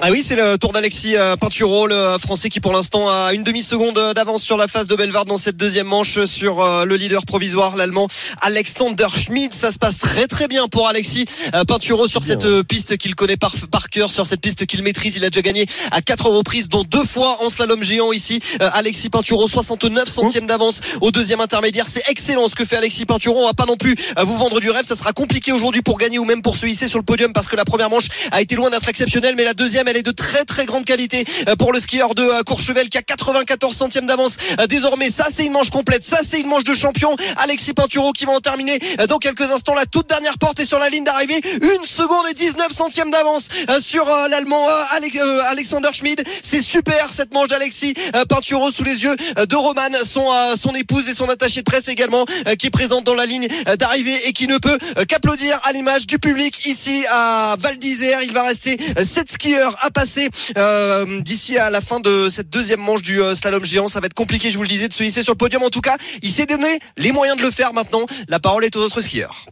[0.00, 3.42] Ah oui, c'est le tour d'Alexis euh, Pinturo, le Français qui pour l'instant a une
[3.42, 7.24] demi-seconde d'avance sur la phase de Bellevarde dans cette deuxième manche sur euh, le leader
[7.24, 8.06] provisoire, l'Allemand
[8.40, 9.52] Alexander Schmid.
[9.52, 13.36] Ça se passe très très bien pour Alexis euh, Pinturo sur cette piste qu'il connaît
[13.36, 15.16] par, par cœur, sur cette piste qu'il maîtrise.
[15.16, 18.38] Il a déjà gagné à quatre reprises, dont deux fois en slalom géant ici.
[18.60, 21.86] Alexis Pinturo, 69 centièmes d'avance au deuxième intermédiaire.
[21.90, 23.40] C'est excellent ce que fait Alexis Pinturo.
[23.40, 24.84] On va pas non plus vous vendre du rêve.
[24.84, 27.48] Ça sera compliqué aujourd'hui pour gagner ou même pour se hisser sur le podium parce
[27.48, 30.10] que la première manche a été loin d'être exceptionnelle, mais la deuxième, elle est de
[30.10, 34.06] très très grande qualité euh, pour le skieur de euh, Courchevel qui a 94 centièmes
[34.06, 34.36] d'avance.
[34.60, 37.16] Euh, Désormais, ça c'est une manche complète, ça c'est une manche de champion.
[37.36, 39.74] Alexis Pinturo qui va en terminer dans quelques instants.
[39.74, 41.40] La toute dernière porte est sur la ligne d'arrivée.
[41.62, 43.48] Une seconde et 19 centièmes d'avance
[43.80, 45.18] sur l'Allemand Alex-
[45.50, 46.22] Alexander Schmid.
[46.42, 47.94] C'est super cette manche d'Alexis
[48.28, 49.16] Pinturo sous les yeux
[49.48, 50.26] de Roman, son,
[50.60, 52.24] son épouse et son attaché de presse également,
[52.58, 53.48] qui est présente dans la ligne
[53.78, 58.22] d'arrivée et qui ne peut qu'applaudir à l'image du public ici à Val d'Isère.
[58.22, 62.80] Il va rester 7 skieurs à passer euh, d'ici à la fin de cette deuxième
[62.80, 63.88] manche du euh, slalom géant.
[63.88, 65.62] Ça va être compliqué, je vous le disais, de se hisser sur le podium.
[65.62, 68.06] En tout cas, il s'est donné les moyens de le faire maintenant.
[68.28, 69.46] La parole est aux autres skieurs.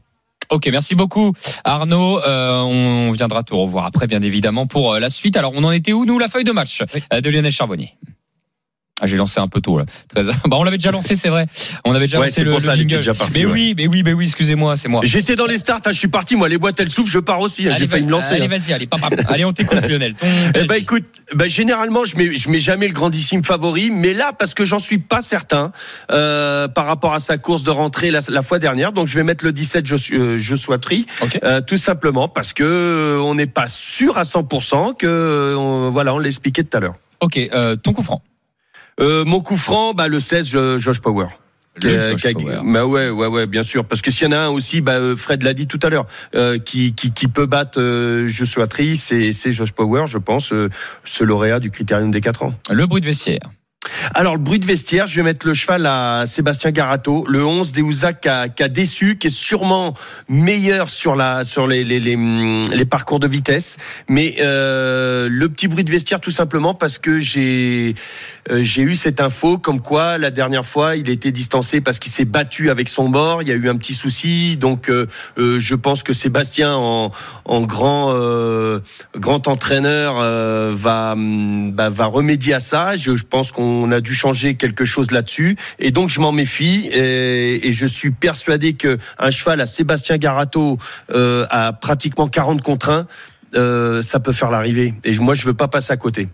[0.49, 1.33] Ok, merci beaucoup
[1.65, 2.21] Arnaud.
[2.21, 5.37] Euh, on viendra te revoir après, bien évidemment, pour la suite.
[5.37, 7.97] Alors, on en était où, nous, la feuille de match de Lionel Charbonnier?
[9.01, 9.85] Ah, j'ai lancé un peu tôt là.
[10.15, 11.47] 13 Bah, on l'avait déjà lancé, c'est vrai.
[11.85, 12.97] On avait déjà Ouais, lancé le, pour le ça, jingle.
[12.97, 13.53] déjà partie, mais ouais.
[13.53, 15.03] oui, mais oui, mais oui, excusez-moi, c'est moi.
[15.05, 17.41] J'étais dans les starts, hein, je suis parti, moi, les boîtes elles soufflent, je pars
[17.41, 18.35] aussi, hein, j'ai failli me lancer.
[18.35, 18.49] Allez, hein.
[18.49, 19.09] vas-y, allez, papa.
[19.29, 20.15] allez, on t'écoute, Lionel.
[20.15, 20.83] Ton Eh Belgique.
[20.83, 21.05] écoute,
[21.35, 24.79] ben, généralement je mets je mets jamais le grandissime favori, mais là parce que j'en
[24.79, 25.73] suis pas certain
[26.11, 29.23] euh, par rapport à sa course de rentrée la, la fois dernière, donc je vais
[29.25, 31.39] mettre le 17 je euh, je sois Ok.
[31.43, 35.55] euh, tout simplement parce que euh, on n'est pas sûr à 100% que
[35.93, 36.95] voilà on l'expliquait tout à l'heure.
[37.21, 37.39] Ok,
[37.83, 38.23] ton coup franc.
[39.01, 41.27] Euh, mon coup franc, bah le 16 je- Josh Power.
[42.35, 42.63] Qui a-.
[42.65, 43.85] Bah ouais, ouais, ouais, bien sûr.
[43.85, 45.91] Parce que s'il y en a un aussi, bah, euh, Fred l'a dit tout à
[45.91, 48.29] l'heure, euh, qui, qui, qui peut battre euh,
[48.95, 50.71] c'est c'est Josh Power, je pense, euh,
[51.05, 52.55] ce lauréat du Critérium des 4 ans.
[52.71, 53.41] Le bruit de vestiaire.
[54.15, 57.73] Alors le bruit de vestiaire, je vais mettre le cheval à Sébastien Garato, le 11
[57.73, 59.95] Deouzac qui a, qui a déçu, qui est sûrement
[60.29, 63.77] meilleur sur la sur les les, parcours de vitesse,
[64.09, 67.95] mais euh, le petit bruit de vestiaire tout simplement parce que j'ai
[68.51, 72.13] euh, j'ai eu cette info comme quoi la dernière fois il était distancé parce qu'il
[72.13, 75.75] s'est battu avec son bord, il y a eu un petit souci, donc euh, je
[75.75, 77.11] pense que Sébastien en,
[77.63, 78.15] grand
[79.17, 80.15] grand entraîneur
[80.75, 82.97] va hum, bah, va remédier à ça.
[82.97, 87.69] Je pense qu'on a dû changer quelque chose là-dessus, et donc je m'en méfie et,
[87.69, 90.79] et je suis persuadé que un cheval à Sébastien Garato
[91.11, 93.07] euh, à pratiquement 40 contre 1
[93.55, 94.95] euh, ça peut faire l'arrivée.
[95.05, 96.29] Et moi, je veux pas passer à côté.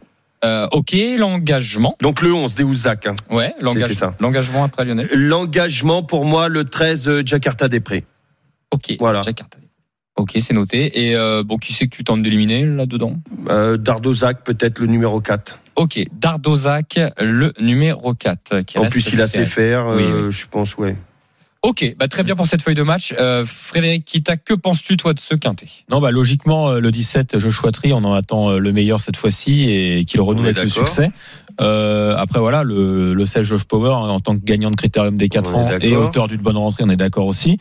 [0.45, 1.97] Euh, ok, l'engagement.
[2.01, 3.07] Donc le 11, Deouzac.
[3.07, 3.15] Hein.
[3.31, 4.15] Ouais, l'engagement.
[4.19, 5.09] L'engagement après Lionel.
[5.13, 8.05] L'engagement pour moi, le 13, euh, Jakarta des Prés.
[8.73, 8.97] Ok.
[8.99, 9.21] Voilà.
[9.23, 9.67] Jack Cartadé.
[10.17, 11.09] Ok, c'est noté.
[11.09, 13.17] Et euh, bon, qui c'est que tu tentes d'éliminer là-dedans?
[13.49, 15.59] Euh, Dardozac, peut-être le numéro 4.
[15.77, 18.61] Ok, Dardozac, le numéro 4.
[18.63, 20.97] Qui En plus, il a ses fers, Oui, euh, je pense, ouais.
[21.63, 23.15] Ok, bah très bien pour cette feuille de match.
[23.21, 25.69] Euh, Frédéric Kita, que penses-tu toi de ce quintet?
[25.89, 29.71] Non, bah logiquement, euh, le 17, Joshua Tree, on en attend le meilleur cette fois-ci
[29.71, 31.13] et qu'il renoue avec le succès.
[31.61, 35.29] Euh, après voilà, le, le 16 Josh Power en tant que gagnant de critérium des
[35.29, 37.59] 4 On est ans et auteur d'une bonne rentrée, on est d'accord aussi.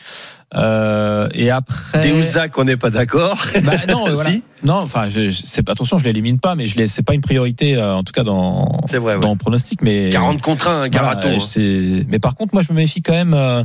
[0.55, 3.37] Euh, et après, Deouzac, on n'est pas d'accord.
[3.63, 4.31] bah, non, voilà.
[4.31, 4.43] Si.
[4.63, 7.13] non, enfin, je, je- c'est pas attention, je l'élimine pas, mais je l'ai, c'est pas
[7.13, 9.21] une priorité euh, en tout cas dans C'est vrai, ouais.
[9.21, 11.27] dans le pronostic, mais 40 contre 1, Garato.
[11.29, 12.03] voilà, hein.
[12.09, 13.63] Mais par contre, moi, je me méfie quand même euh,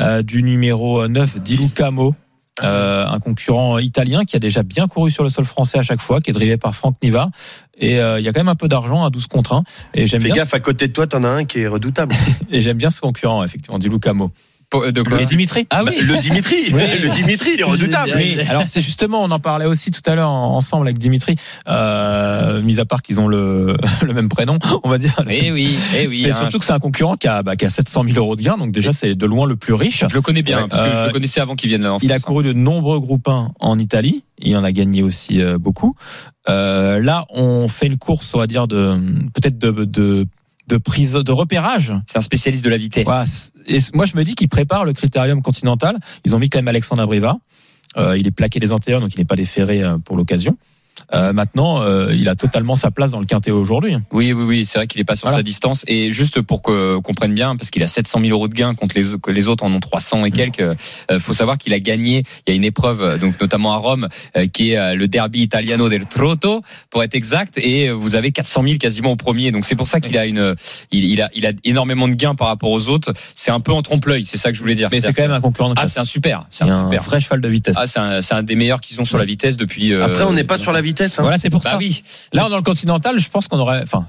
[0.00, 2.14] euh, du numéro 9, Di Lucamo.
[2.62, 6.00] Euh, un concurrent italien qui a déjà bien couru sur le sol français à chaque
[6.00, 7.28] fois, qui est drivé par Franck Niva.
[7.76, 9.62] Et euh, il y a quand même un peu d'argent à 12 contre 1.
[9.92, 12.14] Et j'aime Fais bien, gaffe, à côté de toi, t'en as un qui est redoutable.
[12.50, 14.30] et j'aime bien ce concurrent, effectivement, Di Lucamo.
[14.70, 15.92] Pour- De quoi Et Dimitri Ah oui.
[16.00, 16.82] Le Dimitri, Oui.
[17.02, 18.12] le Dimitri, il est redoutable.
[18.16, 21.36] Oui, alors c'est justement, on en parlait aussi tout à l'heure en- ensemble avec Dimitri,
[21.68, 25.14] euh, mis à part qu'ils ont le, le même prénom, on va dire.
[25.28, 26.24] Eh oui, eh oui.
[26.26, 28.36] Et hein, surtout que c'est un concurrent qui a, bah, qui a 700 000 euros
[28.36, 30.04] de gains, donc déjà c'est de loin le plus riche.
[30.08, 30.68] je le connais bien, Ouais.
[30.68, 31.94] parce que je Euh, le connaissais avant qu'il vienne là.
[31.94, 32.18] en Il a hein.
[32.18, 34.24] couru de nombreux groupes 1 en Italie.
[34.38, 35.94] Il en a gagné aussi euh, beaucoup.
[36.48, 38.98] Euh, là, on fait une course, on va dire de
[39.34, 40.26] peut-être de, de
[40.68, 41.92] de prise de repérage.
[42.06, 43.52] C'est un spécialiste de la vitesse.
[43.66, 45.98] Et moi, je me dis qu'ils préparent le critérium continental.
[46.24, 47.36] Ils ont mis quand même Alexandre Abriva.
[47.96, 50.56] Euh, il est plaqué des antérieurs, donc il n'est pas déféré euh, pour l'occasion.
[51.14, 53.96] Euh, maintenant, euh, il a totalement sa place dans le quintet aujourd'hui.
[54.12, 55.38] Oui, oui, oui, c'est vrai qu'il est pas sur Voilà.
[55.38, 55.84] sa distance.
[55.86, 58.74] Et juste pour que- qu'on prenne bien, parce qu'il a 700 000 euros de gains
[58.74, 60.74] contre les, que les autres en ont 300 et quelques, euh,
[61.20, 62.24] faut savoir qu'il a gagné.
[62.46, 65.06] Il y a une épreuve, euh, donc notamment à Rome, euh, qui est euh, le
[65.08, 67.58] Derby Italiano del Trotto, pour être exact.
[67.58, 69.52] Et euh, vous avez 400 000 quasiment au premier.
[69.52, 70.54] Donc c'est pour ça qu'il a une,
[70.92, 73.12] il, il a, il a énormément de gains par rapport aux autres.
[73.34, 74.24] C'est un peu en trompe-l'œil.
[74.24, 74.88] C'est ça que je voulais dire.
[74.90, 77.02] Mais c'est quand même un concurrent de ah, c'est un super, c'est un un super.
[77.02, 77.76] vrai cheval de vitesse.
[77.78, 79.92] Ah, c'est un, c'est un des meilleurs qu'ils ont sur la vitesse depuis.
[79.92, 80.85] euh, Après, on n'est pas sur la vitesse.
[81.18, 81.22] Hein.
[81.22, 81.76] voilà, c'est pour Bah ça.
[81.78, 82.02] oui.
[82.32, 83.82] Là, dans le continental, je pense qu'on aurait.
[83.82, 84.04] Enfin,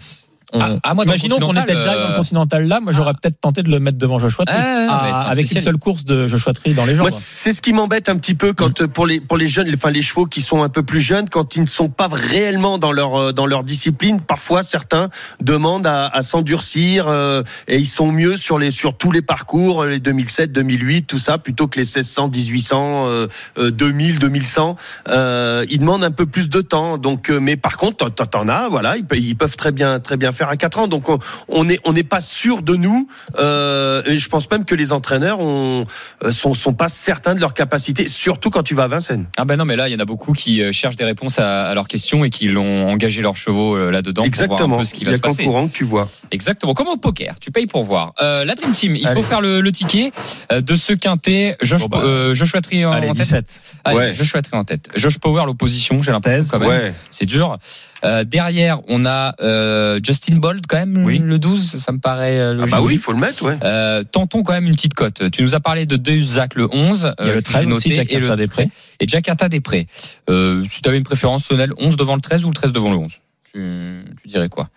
[0.54, 2.80] on- Ah, ah, moi, imaginons qu'on Continental, était direct dans le euh, continental là.
[2.80, 5.78] Moi, j'aurais peut-être tenté de le mettre devant Joshua Tree, Ah, un avec une seule
[5.78, 7.06] course de Joshua Tree dans les jambes.
[7.12, 9.92] C'est ce qui m'embête un petit peu quand euh, pour les pour les jeunes, enfin
[9.92, 12.92] les chevaux qui sont un peu plus jeunes, quand ils ne sont pas réellement dans
[12.92, 15.10] leur euh, dans leur discipline, parfois certains
[15.42, 19.84] demandent à, à s'endurcir euh, et ils sont mieux sur les sur tous les parcours,
[19.84, 24.76] euh, les 2007, 2008, tout ça, plutôt que les 1600, 1800, euh, euh, 2000, 2100.
[25.10, 26.98] Euh, ils demandent un peu plus de temps.
[26.98, 30.32] Donc, euh, mais par contre, t'en- as, voilà, ils, ils peuvent très bien très bien
[30.38, 30.88] faire à 4 ans.
[30.88, 31.20] Donc on
[31.50, 33.08] on est on n'est pas sûr de nous.
[33.40, 35.86] Euh, et je pense même que les entraîneurs ont,
[36.24, 39.26] euh, sont sont pas certains de leur capacité, surtout quand tu vas à Vincennes.
[39.38, 41.40] Ah ben non, mais là, il y en a beaucoup qui euh, cherchent des réponses
[41.40, 44.78] à, à leurs questions et qui l'ont engagé leurs chevaux là-dedans pour voir un Exactement.
[44.78, 45.44] peu ce qui Il va y a se qu'en passer.
[45.44, 46.08] courant que tu vois.
[46.32, 46.74] Exactement.
[46.74, 48.14] Comme au poker, tu payes pour voir.
[48.22, 49.16] Euh, la Dream Team, il Allez.
[49.22, 50.12] faut faire le, le ticket
[50.52, 51.58] de ce quintet.
[51.62, 53.24] Josh, Bon, bah, euh, Joshua Tree en, Allez, en tête.
[53.24, 53.62] 17.
[53.84, 54.14] Allez, Ouais.
[54.14, 54.90] Joshua Tree en tête.
[54.96, 56.70] Josh Power l'opposition, j'ai l'impression 16, quand même.
[56.70, 56.94] Ouais.
[57.12, 57.58] C'est dur.
[58.06, 61.18] Euh, derrière, on a euh, Justin Bold quand même, Oui.
[61.18, 62.72] le 12, ça me paraît euh, Ah logique.
[62.72, 63.58] bah oui, il faut le mettre, ouais.
[63.64, 65.32] Euh, tentons quand même une petite cote.
[65.32, 67.66] Tu nous as parlé de Deuzac le 11, Il y a euh, le que 13
[67.66, 68.70] j'ai aussi, et le des Prés.
[69.00, 69.88] et Jakarta des Prés.
[70.30, 72.92] Euh, si tu avais une préférence, Lionel, 11 devant le 13 ou le 13 devant
[72.92, 73.14] le 11
[73.52, 74.70] tu, tu dirais quoi?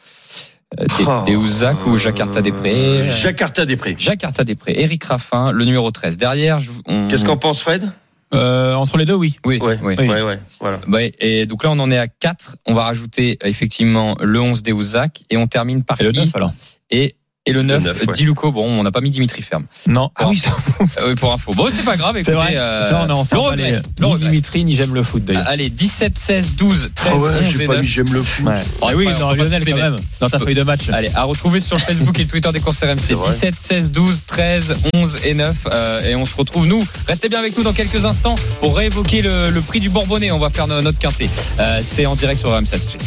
[0.78, 3.96] Dé- Oh, ou Jakarta des Prés Euh, Jakarta des Prés.
[3.98, 4.74] Jakarta des Prés.
[4.76, 6.16] Eric Raffin, le numéro 13.
[6.16, 7.08] Derrière, je- on...
[7.08, 7.90] Qu'est-ce qu'en pense Fred?
[8.32, 9.36] Euh, entre les deux, oui.
[9.44, 9.78] Oui, Ouais.
[9.82, 9.94] oui.
[9.98, 10.08] Oui.
[10.08, 10.80] Ouais, ouais, voilà.
[10.88, 12.56] Ouais, et donc là, on en est à 4.
[12.66, 16.36] On va rajouter effectivement le 11 Deuzac et on termine par Et le qui 9
[16.36, 16.52] alors?
[16.90, 17.16] et,
[17.50, 18.12] et le 9, neuf, ouais.
[18.14, 18.50] Diluco.
[18.52, 19.64] Bon, on n'a pas mis Dimitri Ferme.
[19.86, 20.10] Non.
[20.16, 20.56] Ah oui, ça-
[20.98, 21.52] Euh, oui, pour info.
[21.54, 22.14] Bon, c'est pas grave.
[22.16, 22.56] c'est écoutez, vrai.
[22.56, 23.60] euh, ça, on ensemble.
[24.00, 24.18] Ni.
[24.18, 25.44] Dimitri, ni j'aime le foot d'ailleurs.
[25.46, 27.82] Allez, 17, 16, 12, 13, Ah ouais, 11 j'ai et pas 9.
[27.82, 28.46] mis j'aime le foot.
[28.46, 28.60] Ouais.
[28.80, 29.96] Oh, Ah oui, non, pas Lionel quand même.
[30.20, 30.88] Dans ta feuille de match.
[30.92, 32.98] Allez, à retrouver sur le Facebook et le Twitter des courses RMC.
[33.06, 33.30] C'est vrai.
[33.32, 35.56] 17, 16, 12, 13, 11 et 9.
[35.72, 36.82] euh, et on se retrouve, nous.
[37.06, 40.30] Restez bien avec nous dans quelques instants pour réévoquer le, le prix du Bourbonnais.
[40.32, 41.28] On va faire no- notre quintet.
[41.58, 42.64] Euh, c'est en direct sur RMC.
[42.72, 43.02] tout de suite.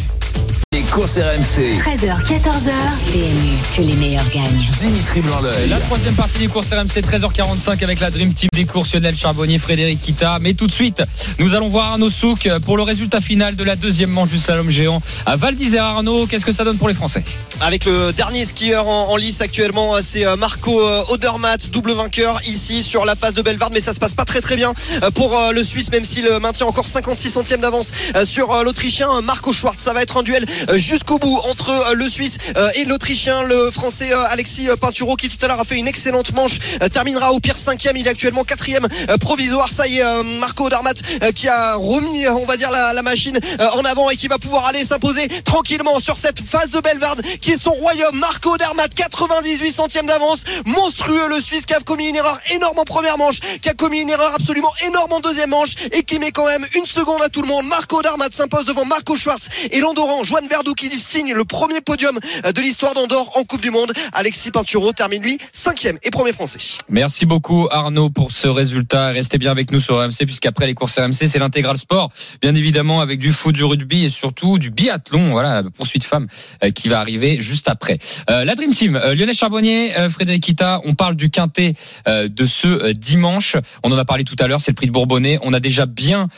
[0.94, 1.80] RMC.
[1.82, 2.70] 13h, 14h.
[3.12, 4.64] PMU, que les meilleurs gagnent.
[4.78, 5.68] Dimitri Blanc-L'œil.
[5.68, 9.58] La troisième partie des courses RMC, 13h45 avec la Dream Team des courses Lionel Charbonnier,
[9.58, 10.38] Frédéric Kita.
[10.40, 11.02] Mais tout de suite,
[11.40, 14.70] nous allons voir Arnaud Souk pour le résultat final de la deuxième manche du slalom
[14.70, 15.82] géant à Val d'Isère.
[15.82, 17.24] Arnaud, qu'est-ce que ça donne pour les Français?
[17.60, 22.40] Avec le dernier skieur en, en lice actuellement, c'est euh, Marco euh, Odermatt, double vainqueur
[22.46, 25.10] ici sur la phase de Belvarde, mais ça se passe pas très très bien euh,
[25.10, 28.62] pour euh, le Suisse, même s'il euh, maintient encore 56 centièmes d'avance euh, sur euh,
[28.62, 29.80] l'Autrichien euh, Marco Schwartz.
[29.82, 33.42] Ça va être un duel euh, jusqu'au bout entre euh, le Suisse euh, et l'Autrichien,
[33.42, 36.58] le Français euh, Alexis Pinturo, qui tout à l'heure a fait une excellente manche,
[36.92, 37.96] terminera au pire cinquième.
[37.96, 38.86] Il est actuellement quatrième
[39.20, 39.68] provisoire.
[39.70, 43.38] Ça y est, Marco euh, qui a remis, on va dire, la, la machine
[43.74, 47.52] en avant et qui va pouvoir aller s'imposer tranquillement sur cette phase de Belvarde qui
[47.52, 48.18] est son royaume.
[48.18, 52.84] Marco Odermatt, 98 centièmes d'avance, monstrueux le Suisse qui a commis une erreur énorme en
[52.84, 56.32] première manche, qui a commis une erreur absolument énorme en deuxième manche et qui met
[56.32, 57.66] quand même une seconde à tout le monde.
[57.66, 62.52] Marco Odermatt s'impose devant Marco Schwartz et l'Andorran Joan Qui signe le premier podium euh,
[62.52, 63.92] de l'histoire d'Andorre en Coupe du Monde.
[64.12, 66.58] Alexis Pinturo termine lui cinquième et premier français.
[66.88, 69.08] Merci beaucoup Arnaud pour ce résultat.
[69.08, 73.00] Restez bien avec nous sur RMC puisqu'après les courses RMC, c'est l'intégral sport, bien évidemment
[73.00, 75.30] avec du foot, du rugby et surtout du biathlon.
[75.32, 76.28] Voilà, poursuite femme
[76.62, 77.98] euh, qui va arriver juste après.
[78.30, 81.74] Euh, la Dream Team, Lionel Charbonnier, euh, Frédéric Kita, on parle du quintet
[82.06, 83.56] de ce dimanche.
[83.82, 85.38] On en a parlé tout à l'heure, c'est le prix de Bourbonnais.
[85.42, 86.28] On a déjà bien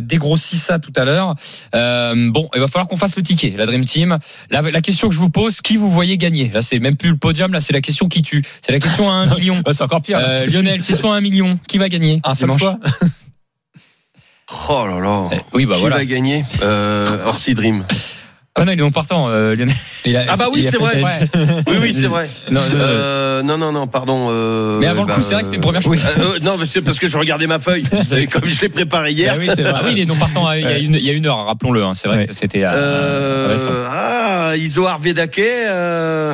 [0.00, 1.34] dégrossi ça tout à l'heure.
[1.72, 4.18] Bon, il va falloir qu'on fasse le ticket, la Dream Team.
[4.50, 6.50] La, la question que je vous pose, qui vous voyez gagner?
[6.50, 8.42] Là, c'est même plus le podium, là, c'est la question qui tue.
[8.64, 9.62] C'est la question à un million.
[9.72, 10.18] C'est encore pire.
[10.20, 11.58] là, Euh, Lionel, question à un million.
[11.66, 12.78] Qui va gagner un seul fois.
[14.68, 15.30] Oh là là.
[15.32, 15.96] Eh, Oui, bah Qui voilà.
[15.96, 16.44] va gagner?
[16.62, 17.84] Euh, Orsi Dream.
[18.56, 19.74] Ah non, il est non partant, euh, Lionel.
[20.04, 21.02] Il a- Ah bah oui, c'est vrai.
[21.66, 22.28] Oui, oui, c'est vrai.
[22.52, 22.84] Non, non, non.
[22.84, 24.28] Euh, non, non, non, pardon.
[24.30, 26.04] euh, Mais avant le coup, bah, c'est vrai que c'était une première chose.
[26.18, 27.82] euh, euh, non, mais c'est parce que je regardais ma feuille.
[28.16, 29.32] Et comme je l'ai préparé hier.
[29.34, 29.72] Ah oui, c'est vrai.
[29.74, 31.26] Ah oui, il est non partant hein, il y a une, il y a une
[31.26, 31.82] heure, rappelons-le.
[31.82, 31.94] hein.
[31.96, 32.26] C'est vrai Ouais.
[32.28, 32.70] que c'était euh.
[32.72, 35.40] Euh, ah, Iso Arvedake.
[35.40, 36.32] Euh,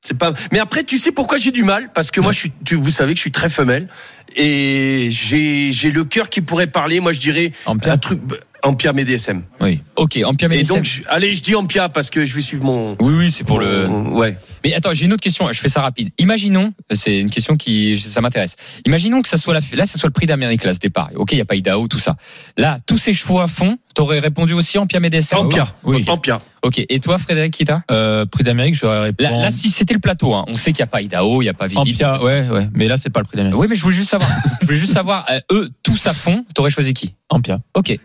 [0.00, 0.32] c'est pas.
[0.52, 1.90] Mais après, tu sais pourquoi j'ai du mal?
[1.92, 2.52] Parce que moi, je suis.
[2.64, 3.88] tu- vous savez que je suis très femelle
[4.36, 7.00] et j'ai j'ai le cœur qui pourrait parler.
[7.00, 7.92] Moi, je dirais Ampia.
[7.92, 8.20] un truc
[8.62, 9.42] en Pierre BDSM.
[9.60, 9.80] Oui.
[9.96, 12.64] Ok, en Pierre Et donc, je- allez, je dis Ampia parce que je vais suivre
[12.64, 12.96] mon.
[13.00, 13.86] Oui, oui, c'est pour le.
[13.88, 14.36] mon- Ouais.
[14.62, 15.50] Mais attends, j'ai une autre question.
[15.50, 16.10] Je fais ça rapide.
[16.18, 18.56] Imaginons, c'est une question qui, ça m'intéresse.
[18.84, 21.08] Imaginons que ça soit la, là, ça soit le prix d'Amérique là, ce départ.
[21.14, 22.16] Ok, il y a pas Idaho, tout ça.
[22.58, 23.78] Là, tous ces chevaux à fond.
[23.94, 25.36] T'aurais répondu aussi en Pierre Médecin.
[25.38, 25.74] Ampia.
[25.82, 26.04] Oui.
[26.08, 26.38] Ampia.
[26.62, 26.80] Ok.
[26.88, 30.44] Et toi, Frédéric Kita Euh, prix d'Amérique, je vais Là, si c'était le plateau, hein,
[30.46, 31.80] on sait qu'il n'y a pas Idaho, il n'y a pas Vivi.
[31.80, 32.68] Ampia, ouais, ouais.
[32.74, 33.58] Mais là, c'est pas le prix d'Amérique.
[33.58, 34.30] Oui, mais je voulais juste savoir.
[34.60, 37.14] je voulais juste savoir, euh, eux, tous à fond, t'aurais choisi qui?
[37.30, 37.60] Ampia.
[37.74, 37.98] Ok.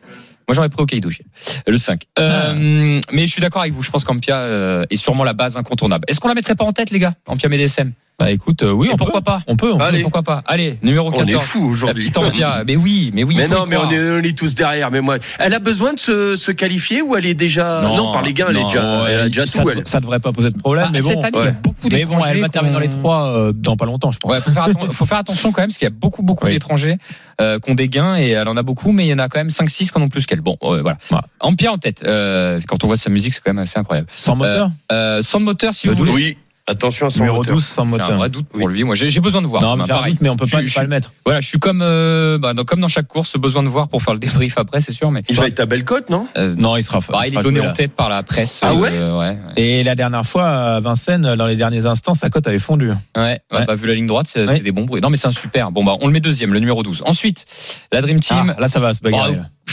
[0.47, 1.25] Moi, j'aurais pris Gilles.
[1.67, 2.03] le 5.
[2.19, 3.81] Euh, Mais je suis d'accord avec vous.
[3.83, 6.05] Je pense qu'Ampia euh, est sûrement la base incontournable.
[6.07, 7.15] Est-ce qu'on la mettrait pas en tête, les gars?
[7.27, 9.25] Ampia MDSM Bah écoute, euh, oui, on pourquoi peut.
[9.25, 9.73] pas On peut.
[9.73, 9.83] on peut.
[9.83, 10.01] Allez.
[10.01, 11.29] Pourquoi pas Allez, numéro On 14.
[11.31, 12.01] est fou La aujourd'hui.
[12.03, 12.63] petite Ampia.
[12.67, 13.35] Mais oui, mais oui.
[13.35, 14.89] Mais non, mais on est, on est tous derrière.
[14.89, 18.21] Mais moi, elle a besoin de se, se qualifier ou elle est déjà Non, par
[18.23, 19.69] les gains, elle est non, déjà, Ouais, elle a déjà ça, tout.
[19.69, 19.85] Elle.
[19.85, 20.85] ça devrait pas poser de problème.
[20.87, 22.29] Ah, mais bon, cette année, il y a beaucoup mais bon, d'étrangers.
[22.31, 24.31] elle va terminer dans les trois euh, dans pas longtemps, je pense.
[24.31, 26.45] Ouais, faut faire, atten- faut faire attention quand même, parce qu'il y a beaucoup, beaucoup
[26.45, 26.53] Oui.
[26.53, 26.97] d'étrangers
[27.41, 29.27] euh, qui ont des gains, et elle en a beaucoup, mais il y en a
[29.27, 30.39] quand même 5-6 qui en ont plus qu'elle.
[30.41, 30.97] Bon, euh, voilà.
[31.41, 32.01] Ampia en tête.
[32.05, 34.07] Euh, quand on voit sa musique, c'est quand même assez incroyable.
[34.15, 34.71] Sans moteur.
[34.91, 36.11] Euh, sans moteur, si Le vous voulez.
[36.13, 36.37] Oui,
[36.67, 37.55] attention à son Numéro moteur.
[37.55, 38.17] 12 sans C'est un moteur.
[38.17, 38.83] vrai doute pour lui.
[38.83, 39.61] Moi, j'ai j'ai besoin de voir.
[39.61, 40.13] Non, mais Bah, un pareil.
[40.13, 41.13] doute, mais on peut pas, Je- pas le mettre.
[41.25, 44.01] Voilà, je suis comme, euh, bah, dans- comme dans chaque course, besoin de voir pour
[44.01, 45.23] faire le débrief après, c'est sûr, mais.
[45.29, 46.27] Il va être à Bellecote, non?
[46.37, 46.99] Euh, Non, il sera.
[47.09, 48.59] bah, il est sera donné en tête par la presse.
[48.63, 48.89] Ah ouais?
[48.93, 52.59] euh, ouais, Et la dernière fois, à Vincennes, dans les derniers instants, sa cote avait
[52.59, 52.89] fondu.
[52.89, 52.95] ouais.
[53.17, 53.65] Ouais, Ouais.
[53.65, 54.59] Bah, vu la ligne droite, c'est Ouais.
[54.59, 55.01] des bons bruits.
[55.01, 55.71] Non, mais c'est un super.
[55.71, 57.03] Bon, bah, on le met deuxième, le numéro 12.
[57.05, 57.45] Ensuite,
[57.91, 58.53] la Dream Team.
[58.57, 59.37] Ah, là, ça va se bagarrer.
[59.39, 59.71] Oh.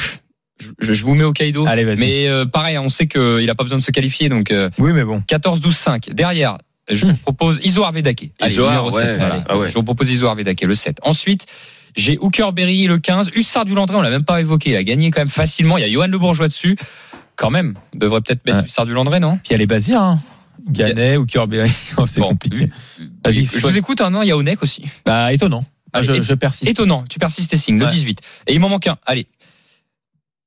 [0.79, 1.67] Je, je vous mets au Kaido.
[1.67, 1.99] Allez, vas-y.
[1.99, 4.93] Mais euh, pareil, on sait qu'il a pas besoin de se qualifier, donc euh, Oui,
[4.93, 5.21] mais bon.
[5.27, 6.13] 14-12-5.
[6.13, 6.59] Derrière,
[6.95, 8.31] je vous propose Iso Arvedake.
[8.41, 9.03] Allez, Isoar, numéro ouais.
[9.05, 9.19] 7.
[9.19, 9.45] voilà.
[9.49, 9.69] Ah ouais.
[9.69, 10.99] Je vous propose Iso Arvedake, le 7.
[11.03, 11.47] Ensuite,
[11.97, 13.31] j'ai Hookerberry, le 15.
[13.35, 14.71] Hussard du Landré, on l'a même pas évoqué.
[14.71, 15.77] Il a gagné quand même facilement.
[15.79, 16.77] Il y a Johan Le Bourgeois dessus.
[17.37, 18.65] Quand même, on devrait peut-être mettre Ouais.
[18.67, 19.37] Hussard du Landré, non?
[19.39, 20.19] Puis il y a les Bazirs, hein.
[20.69, 21.59] Gannet ou Kirby.
[21.97, 22.71] Oh, c'est Bon, compliqué.
[23.01, 23.11] oui.
[23.25, 24.85] Vas-y, Je vous écoute, hein, non, il y a Onek aussi.
[25.05, 25.65] Bah, étonnant.
[25.93, 26.71] Ah, Allez, je, je persiste.
[26.71, 27.91] Étonnant, tu persistes et signes, le Ouais.
[27.91, 28.21] 18.
[28.47, 28.97] Et il m'en manque un.
[29.05, 29.27] Allez.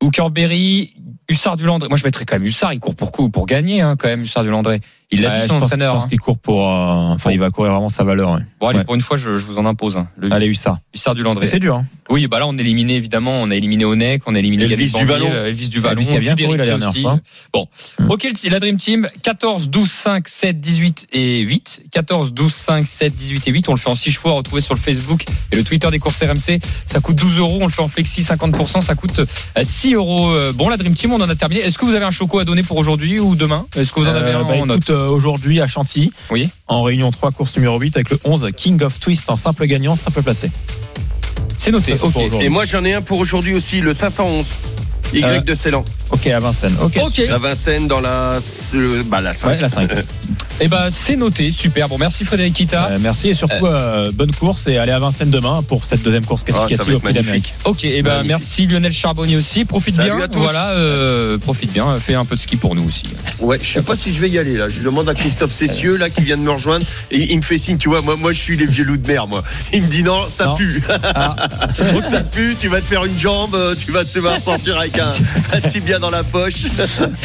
[0.01, 0.93] Hookerberry,
[1.29, 1.89] Hussard du Landré.
[1.89, 2.73] Moi, je mettrais quand même Hussard.
[2.73, 4.81] Il court pour coup, pour gagner, hein, quand même, Hussard du Landré.
[5.11, 5.93] Il l'a Ouais, dit je son pense, entraîneur.
[5.93, 6.09] Je pense hein.
[6.09, 6.69] qu'il court pour.
[6.71, 8.31] euh, Enfin, il va courir vraiment sa valeur.
[8.33, 8.39] ouais.
[8.59, 8.85] Bon, allez, Ouais.
[8.85, 9.97] pour une fois, je, je vous en impose.
[9.97, 10.07] Hein.
[10.17, 10.79] Le Allez, Hussard.
[10.93, 11.45] Hussard du Landré.
[11.47, 11.75] C'est dur.
[11.75, 11.85] Hein.
[12.09, 14.91] Oui, bah là, on a éliminé, évidemment, on a éliminé Onek, on a éliminé Elvis
[14.91, 15.31] du Vallon.
[15.33, 17.01] Elvis du Vallon, Elvis bien couru la dernière aussi.
[17.01, 17.19] fois.
[17.53, 17.67] Bon.
[17.99, 18.09] Hmm.
[18.11, 21.83] Ok, la Dream Team, 14, 12, 5, 7, 18 et 8.
[21.91, 23.69] 14, 12, 5, 7, 18 et 8.
[23.69, 26.21] On le fait en 6 choix, retrouvé sur le Facebook et le Twitter des courses
[26.21, 26.59] RMC.
[26.85, 27.57] Ça coûte 12 euros.
[27.61, 28.81] On le fait en flexi 50%.
[28.81, 30.31] Ça coûte euh, 6 euros.
[30.31, 31.61] Euh, Bon, la Dream Team, on en a terminé.
[31.61, 33.67] Est-ce que vous avez un choco à donner pour aujourd'hui ou demain?
[33.75, 36.49] Est-ce que vous en avez Euh, un bah, en écoute, euh, aujourd'hui à Chantilly, Oui.
[36.67, 39.95] en réunion 3, course numéro 8, avec le 11, King of Twist en simple gagnant,
[39.95, 40.49] simple placé.
[41.59, 41.95] C'est noté.
[41.97, 42.07] Ça.
[42.41, 44.55] Et moi, j'en ai un pour aujourd'hui aussi, le 511.
[45.19, 45.83] Y Euh, de Ceylan.
[46.11, 46.75] Ok, à Vincennes.
[46.81, 47.21] Ok.
[47.27, 48.37] La Vincennes dans la,
[48.75, 49.47] euh, bah, la 5.
[49.47, 49.89] Ouais, la 5.
[50.61, 51.51] Eh ben, c'est noté.
[51.51, 51.89] Super.
[51.89, 52.87] Bon, merci Frédéric Kita.
[52.91, 56.23] Euh, merci et surtout euh, bonne course et allez à Vincennes demain pour cette deuxième
[56.23, 57.53] course Ah, qualificative être au d'Amérique.
[57.65, 58.27] Ok, et ben Magnifique.
[58.29, 59.65] merci Lionel Charbonnier aussi.
[59.65, 60.23] Profite Salut bien.
[60.23, 60.39] à tous.
[60.39, 61.97] Voilà, euh, profite bien.
[61.99, 63.03] Fais un peu de ski pour nous aussi.
[63.41, 64.69] Ouais, je sais pas si je vais y aller là.
[64.69, 67.57] Je demande à Christophe Cessieux là qui vient de me rejoindre et il me fait
[67.57, 67.77] signe.
[67.77, 69.27] Tu vois, moi, moi, je suis les vieux loups de mer.
[69.27, 69.43] Moi,
[69.73, 70.55] il me dit non, ça Non.
[70.55, 70.81] pue.
[71.03, 71.35] Ah,
[72.01, 72.55] ça pue.
[72.57, 73.57] Tu vas te faire une jambe.
[73.85, 75.04] Tu vas te voir sortir avec un,
[75.53, 76.53] un tibia dans la poche.
[76.65, 76.69] Eh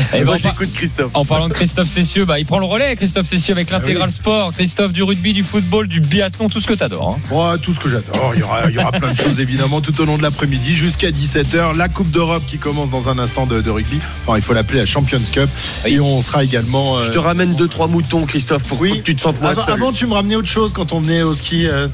[0.18, 1.10] ben, moi, j'écoute Christophe.
[1.14, 4.52] En parlant de Christophe Cessieux, bah, il prend le relais, Christophe Cessieux, avec l'intégral sport.
[4.52, 7.16] Christophe du rugby, du football, du biathlon, tout ce que t'adores.
[7.18, 7.22] hein.
[7.30, 8.32] Moi, tout ce que j'adore.
[8.34, 10.74] Il y aura, il y aura plein de choses évidemment tout au long de l'après-midi
[10.74, 11.76] jusqu'à 17h.
[11.76, 13.98] La Coupe d'Europe qui commence dans un instant de, de rugby.
[14.26, 15.48] Enfin, il faut l'appeler la Champions Cup.
[15.84, 15.92] Oui.
[15.94, 16.98] Et on sera également.
[16.98, 18.98] euh, Je te ramène deux trois moutons, Christophe, pour Oui.
[18.98, 19.74] que tu te sentes moins avant, seul.
[19.74, 21.66] avant, tu me ramenais autre chose quand on venait au ski.
[21.66, 21.88] euh,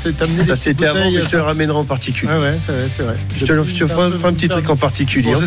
[0.46, 2.32] ça c'était avant, mais je te le euh, ramènerai en particulier.
[2.32, 3.16] Ouais, ouais, c'est vrai, c'est vrai.
[3.38, 5.40] Je te, je te ferai un, un petit truc en particulier, Bon,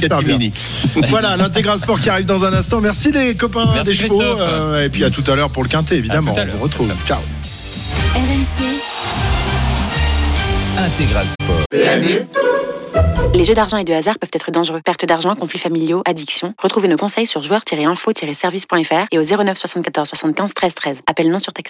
[1.10, 2.82] Voilà, l'intégral sport qui arrive dans un instant.
[2.82, 4.22] Merci les copains Merci des chevaux.
[4.22, 6.34] Euh, et puis à tout à l'heure pour le quintet, évidemment.
[6.38, 6.92] On vous retrouve.
[7.08, 7.20] Ciao.
[8.16, 8.66] RMC,
[10.78, 11.66] Intégral Sport.
[13.36, 14.82] Les jeux d'argent et de hasard peuvent être dangereux.
[14.84, 16.56] Perte d'argent, conflits familiaux, addiction.
[16.58, 21.02] Retrouvez nos conseils sur joueurs-info-service.fr et au 09 74 75 13 13.
[21.08, 21.68] Appel non surtaxé.